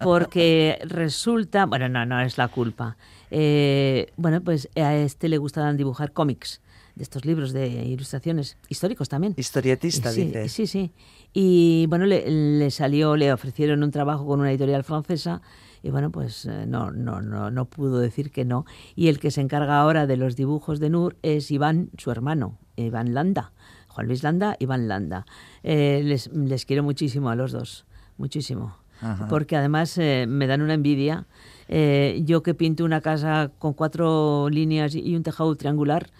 [0.00, 1.66] Porque resulta.
[1.66, 2.96] Bueno, no, no es la culpa.
[3.32, 6.62] Eh, bueno, pues a este le gustaban dibujar cómics,
[6.94, 9.34] de estos libros de ilustraciones históricos también.
[9.36, 10.48] Historietista, sí, dice.
[10.48, 10.92] Sí, sí.
[11.32, 15.40] Y bueno, le, le salió, le ofrecieron un trabajo con una editorial francesa.
[15.82, 18.66] Y bueno, pues eh, no, no, no, no pudo decir que no.
[18.94, 22.58] Y el que se encarga ahora de los dibujos de Nur es Iván, su hermano,
[22.76, 23.52] Iván Landa.
[23.88, 25.26] Juan Luis Landa, Iván Landa.
[25.62, 27.84] Eh, les, les quiero muchísimo a los dos,
[28.16, 28.76] muchísimo.
[29.00, 29.26] Ajá.
[29.28, 31.26] Porque además eh, me dan una envidia.
[31.68, 36.10] Eh, yo que pinto una casa con cuatro líneas y un tejado triangular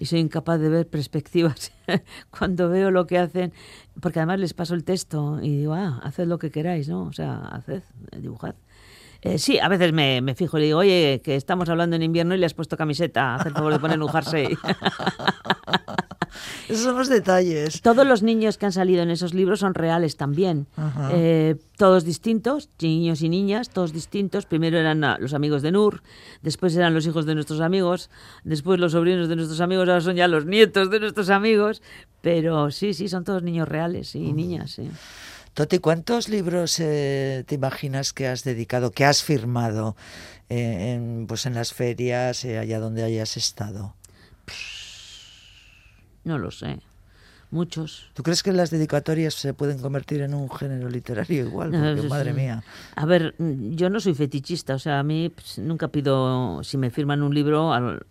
[0.00, 1.72] y soy incapaz de ver perspectivas
[2.30, 3.52] cuando veo lo que hacen,
[4.00, 7.02] porque además les paso el texto y digo, ah, haced lo que queráis, ¿no?
[7.02, 7.82] O sea, haced,
[8.16, 8.54] dibujad.
[9.22, 12.02] Eh, sí, a veces me, me fijo y le digo, oye, que estamos hablando en
[12.02, 14.56] invierno y le has puesto camiseta, haz el favor de poner un jersey.
[16.68, 17.82] Esos son los detalles.
[17.82, 20.68] Todos los niños que han salido en esos libros son reales también.
[21.10, 24.46] Eh, todos distintos, niños y niñas, todos distintos.
[24.46, 26.02] Primero eran ah, los amigos de Nur,
[26.42, 28.08] después eran los hijos de nuestros amigos,
[28.44, 31.82] después los sobrinos de nuestros amigos, ahora son ya los nietos de nuestros amigos.
[32.20, 34.90] Pero sí, sí, son todos niños reales y niñas, sí.
[35.54, 39.96] Toti, ¿cuántos libros eh, te imaginas que has dedicado, que has firmado
[40.48, 43.94] eh, en, pues en las ferias, eh, allá donde hayas estado?
[46.24, 46.78] No lo sé.
[47.50, 48.10] Muchos.
[48.14, 51.70] ¿Tú crees que las dedicatorias se pueden convertir en un género literario igual?
[51.94, 52.62] Porque, madre mía.
[52.94, 56.78] A ver, mm, yo no soy fetichista, o sea, a mí pues, nunca pido, si
[56.78, 58.06] me firman un libro, al-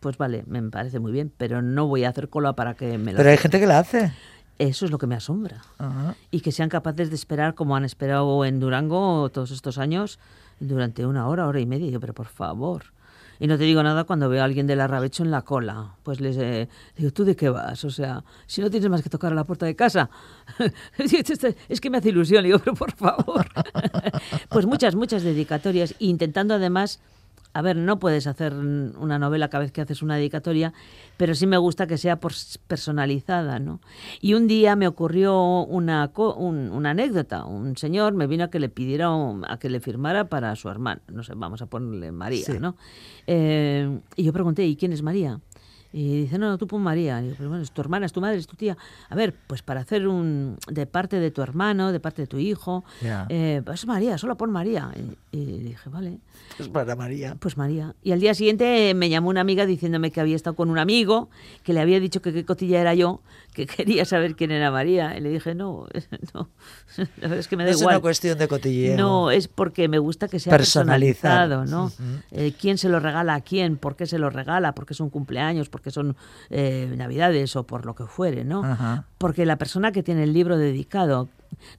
[0.00, 3.12] pues vale, me parece muy bien, pero no voy a hacer cola para que me
[3.12, 3.18] lo...
[3.18, 4.12] Pero hay gente que la hace.
[4.58, 5.62] Eso es lo que me asombra.
[5.78, 6.14] Ajá.
[6.30, 10.18] Y que sean capaces de esperar como han esperado en Durango todos estos años
[10.60, 11.88] durante una hora, hora y media.
[11.88, 12.84] Y yo, pero por favor.
[13.42, 15.96] Y no te digo nada cuando veo a alguien del arrabecho en la cola.
[16.04, 17.84] Pues les eh, digo, ¿tú de qué vas?
[17.84, 20.10] O sea, si no tienes más que tocar a la puerta de casa.
[21.68, 22.44] es que me hace ilusión.
[22.44, 23.46] Y digo, pero por favor.
[24.48, 25.96] pues muchas, muchas dedicatorias.
[25.98, 27.00] Intentando además
[27.54, 30.72] a ver, no puedes hacer una novela cada vez que haces una dedicatoria,
[31.16, 32.18] pero sí me gusta que sea
[32.66, 33.80] personalizada, ¿no?
[34.20, 37.44] Y un día me ocurrió una, un- una anécdota.
[37.44, 39.08] Un señor me vino a que le pidiera,
[39.48, 41.02] a que le firmara para su hermana.
[41.08, 42.58] No sé, vamos a ponerle María, Sí.
[42.58, 42.76] ¿no?
[43.26, 45.40] Eh, y yo pregunté, ¿y quién es María?
[45.92, 47.20] Y dice, no, no, tú pon María.
[47.20, 48.76] Y digo, pero bueno, es tu hermana, es tu madre, es tu tía.
[49.10, 50.56] A ver, pues para hacer un...
[50.70, 52.84] de parte de tu hermano, de parte de tu hijo.
[53.02, 53.26] Ya.
[53.28, 54.90] eh, pues María, solo pon María.
[55.32, 56.18] Y, y dije, vale.
[56.58, 57.36] Es para María.
[57.38, 57.94] Pues María.
[58.02, 61.28] Y al día siguiente me llamó una amiga diciéndome que había estado con un amigo,
[61.62, 63.20] que le había dicho que qué cotilla era yo,
[63.52, 65.16] que quería saber quién era María.
[65.16, 65.86] Y le dije, no,
[66.34, 66.48] no,
[66.96, 67.96] la verdad es que me No da es igual.
[67.96, 68.96] una cuestión de cotilleo.
[68.96, 71.92] No, es porque me gusta que sea personalizado, ¿no?
[72.30, 73.76] Eh, ¿Quién se lo regala a quién?
[73.76, 74.74] ¿Por qué se lo regala?
[74.74, 75.68] ¿Por qué son cumpleaños?
[75.68, 76.16] ¿Por qué son
[76.50, 77.54] eh, navidades?
[77.56, 78.64] O por lo que fuere, ¿no?
[78.64, 79.06] Ajá.
[79.18, 81.28] Porque la persona que tiene el libro dedicado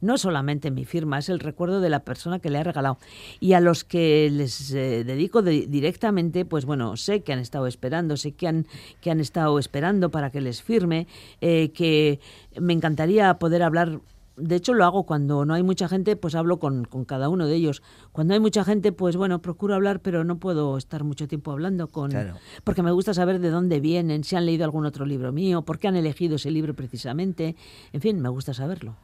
[0.01, 2.99] no solamente mi firma, es el recuerdo de la persona que le ha regalado.
[3.39, 7.66] Y a los que les eh, dedico de- directamente, pues bueno, sé que han estado
[7.66, 8.68] esperando, sé que han,
[9.01, 11.08] que han estado esperando para que les firme,
[11.41, 12.20] eh, que
[12.60, 13.99] me encantaría poder hablar.
[14.36, 17.46] De hecho, lo hago cuando no hay mucha gente, pues hablo con, con cada uno
[17.46, 17.84] de ellos.
[18.12, 21.88] Cuando hay mucha gente, pues bueno, procuro hablar, pero no puedo estar mucho tiempo hablando
[21.88, 22.12] con...
[22.12, 22.36] Claro.
[22.64, 25.78] Porque me gusta saber de dónde vienen, si han leído algún otro libro mío, por
[25.78, 27.56] qué han elegido ese libro precisamente.
[27.92, 28.96] En fin, me gusta saberlo.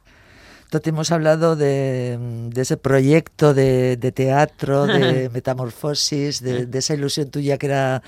[0.70, 2.16] Toti, hemos hablado de,
[2.48, 8.02] de ese proyecto de, de teatro, de metamorfosis, de, de esa ilusión tuya que era,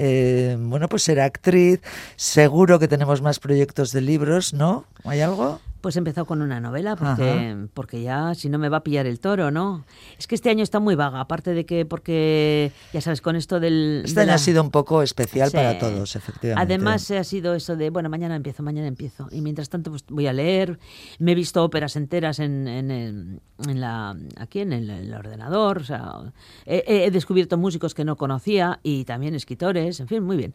[0.00, 1.80] eh, bueno, pues ser actriz.
[2.16, 4.84] Seguro que tenemos más proyectos de libros, ¿no?
[5.04, 5.60] ¿Hay algo?
[5.80, 9.06] Pues he empezado con una novela, porque, porque ya si no me va a pillar
[9.06, 9.84] el toro, ¿no?
[10.18, 13.60] Es que este año está muy vaga, aparte de que, porque, ya sabes, con esto
[13.60, 14.02] del...
[14.04, 15.56] Este de año la- ha sido un poco especial Sí.
[15.56, 16.60] para todos, efectivamente.
[16.74, 19.28] Además ha sido eso de, bueno, mañana empiezo, mañana empiezo.
[19.30, 20.80] Y mientras tanto pues voy a leer.
[21.20, 25.78] Me he visto óperas enteras en, en, en la, aquí en el, el ordenador.
[25.78, 26.32] O sea,
[26.66, 30.54] he, he descubierto músicos que no conocía y también escritores, en fin, muy bien.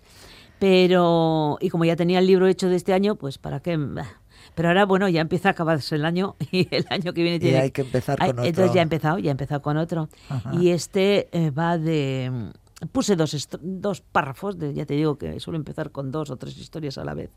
[0.59, 3.77] Pero, y como ya tenía el libro hecho de este año, pues para qué...
[3.77, 4.05] Bah.
[4.55, 7.39] Pero ahora, bueno, ya empieza a acabarse el año y el año que viene Y
[7.39, 7.59] tiene...
[7.59, 8.43] hay que empezar con otro.
[8.43, 10.09] Entonces ya he empezado, ya he empezado con otro.
[10.29, 10.51] Ajá.
[10.55, 12.51] Y este eh, va de...
[12.91, 16.57] Puse dos, dos párrafos, de- ya te digo que suelo empezar con dos o tres
[16.57, 17.31] historias a la vez.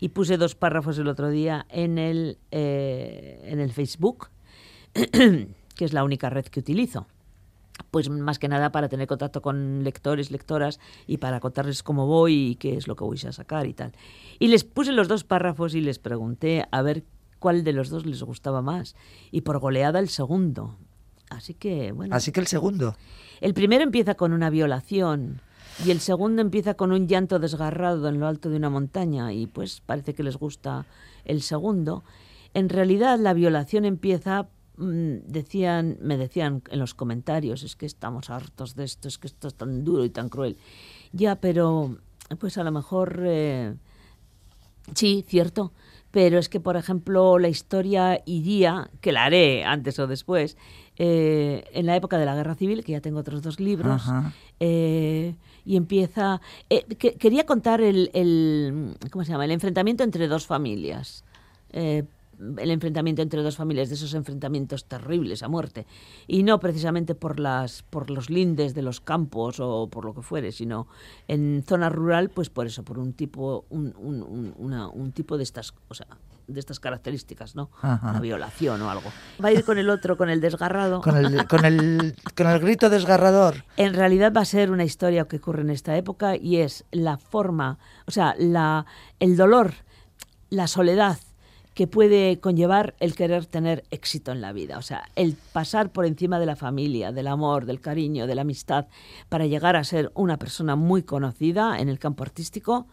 [0.00, 4.28] Y puse dos párrafos el otro día en el, eh, en el Facebook,
[4.92, 7.06] que es la única red que utilizo.
[7.90, 12.50] Pues más que nada para tener contacto con lectores, lectoras y para contarles cómo voy
[12.50, 13.92] y qué es lo que voy a sacar y tal.
[14.38, 17.04] Y les puse los dos párrafos y les pregunté a ver
[17.38, 18.96] cuál de los dos les gustaba más.
[19.30, 20.76] Y por goleada el segundo.
[21.30, 22.14] Así que, bueno.
[22.14, 22.96] Así que el segundo.
[23.40, 25.40] El primero empieza con una violación
[25.84, 29.46] y el segundo empieza con un llanto desgarrado en lo alto de una montaña y
[29.46, 30.86] pues parece que les gusta
[31.24, 32.02] el segundo.
[32.54, 34.48] En realidad la violación empieza
[34.78, 39.48] decían me decían en los comentarios es que estamos hartos de esto es que esto
[39.48, 40.56] es tan duro y tan cruel
[41.12, 41.96] ya pero
[42.38, 43.74] pues a lo mejor eh,
[44.94, 45.72] Sí, cierto.
[46.10, 50.56] Pero es que, por ejemplo, la historia iría, que la haré antes o después,
[50.96, 54.02] eh, en la época de la Guerra Civil, que ya tengo otros dos libros,
[54.60, 55.34] eh,
[55.66, 56.40] y empieza...
[56.98, 59.44] que- quería contar el, el- ¿Cómo se llama?
[59.44, 61.22] El enfrentamiento entre dos familias.
[62.58, 65.86] El enfrentamiento entre dos familias, de esos enfrentamientos terribles a muerte.
[66.26, 70.22] Y no precisamente por, las, por los lindes de los campos o por lo que
[70.22, 70.86] fuere, sino
[71.26, 75.36] en zona rural, pues por eso, por un tipo, un, un- un- una- un tipo
[75.36, 76.06] de estas, o sea,
[76.46, 77.70] de estas características, ¿no?
[77.82, 78.10] Ajá.
[78.10, 79.10] Una violación o algo.
[79.44, 81.02] Va a ir con el otro, con el desgarrado.
[81.02, 83.64] Con el, con el, con el grito desgarrador.
[83.76, 87.18] En realidad va a ser una historia que ocurre en esta época y es la
[87.18, 88.86] forma, o sea, la,
[89.20, 89.72] el dolor,
[90.48, 91.18] la soledad
[91.78, 94.78] que puede conllevar el querer tener éxito en la vida.
[94.78, 98.40] O sea, el pasar por encima de la familia, del amor, del cariño, de la
[98.40, 98.88] amistad,
[99.28, 102.88] para llegar a ser una persona muy conocida en el campo artístico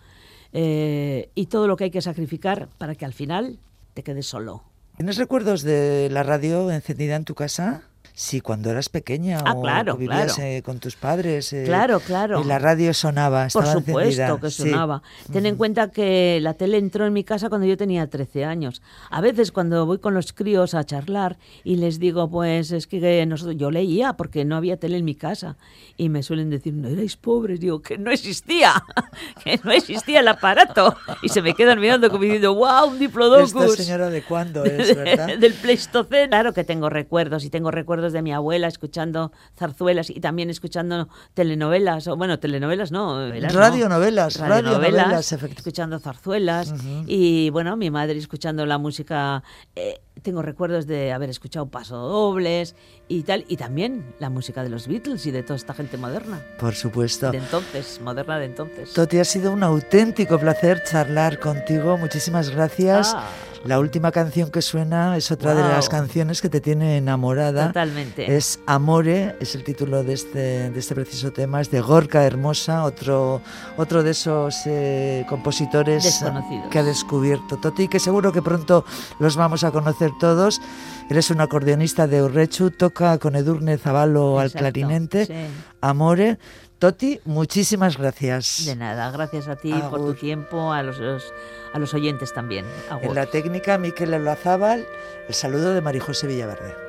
[0.54, 3.58] eh, y todo lo que hay que sacrificar para que al final
[3.96, 4.62] te quedes solo.
[4.98, 7.82] ¿Tienes recuerdos de la radio encendida en tu casa?
[8.18, 10.50] Sí, cuando eras pequeña Ah, o claro, vivías claro.
[10.50, 11.52] eh, con tus padres.
[11.52, 12.40] eh, Claro, claro.
[12.42, 14.40] Y la radio sonaba, Por estaba supuesto encendida.
[14.40, 14.70] que Sí.
[14.70, 15.04] sonaba.
[15.34, 18.82] Ten en cuenta que la tele entró en mi casa cuando yo tenía 13 años.
[19.12, 23.26] A veces cuando voy con los críos a charlar y les digo, pues es que
[23.26, 25.58] nosotros, yo leía porque no había tele en mi casa.
[25.98, 27.60] Y me suelen decir, no erais pobres.
[27.60, 28.72] Digo, que no existía,
[29.44, 30.96] que no existía el aparato.
[31.22, 33.54] Y se me quedan mirando como diciendo, wow, un diplodocus.
[33.72, 35.38] ¿Esta señora de cuándo es, verdad?
[35.38, 36.30] del Pleistoceno.
[36.30, 41.10] Claro que tengo recuerdos y tengo recuerdos de mi abuela escuchando zarzuelas y también escuchando
[41.34, 43.60] telenovelas, o bueno, telenovelas no, novelas, ¿no?
[43.60, 46.74] Radionovelas, radionovelas, escuchando zarzuelas
[47.08, 49.44] y bueno, mi madre escuchando la música,
[49.76, 52.76] eh, tengo recuerdos de haber escuchado pasodobles
[53.08, 56.42] y tal, y también la música de los Beatles y de toda esta gente moderna,
[56.60, 57.32] Por supuesto.
[57.32, 58.94] de entonces, moderna de entonces.
[58.94, 61.98] Toti, ha sido un auténtico placer charlar contigo.
[61.98, 63.14] Muchísimas gracias.
[63.16, 63.30] Ah.
[63.66, 67.68] La última canción que suena es otra de las canciones que te tiene enamorada.
[67.68, 68.36] Totalmente.
[68.38, 72.84] Es Amore, es el título de este, de este preciso tema, es de Gorka Hermosa,
[72.84, 73.42] otro,
[73.76, 76.68] otro de esos eh, compositores Desconocidos.
[76.70, 78.86] que ha descubierto Toti, que seguro que pronto
[79.20, 80.62] los vamos a conocer todos.
[81.10, 85.26] Eres un acordeonista de Urrechu, toca con Edurne Zavalo al Exacto, clarinete.
[85.26, 85.34] sí.
[85.82, 86.38] Amore.
[86.80, 88.66] Toti, muchísimas gracias.
[88.66, 91.34] De nada, gracias a ti por tu tiempo, a los, los-
[91.74, 92.66] a los oyentes también.
[92.90, 93.04] Agur.
[93.06, 94.86] En la técnica, Miquel Olazábal,
[95.28, 96.85] el saludo de María José Villaverde.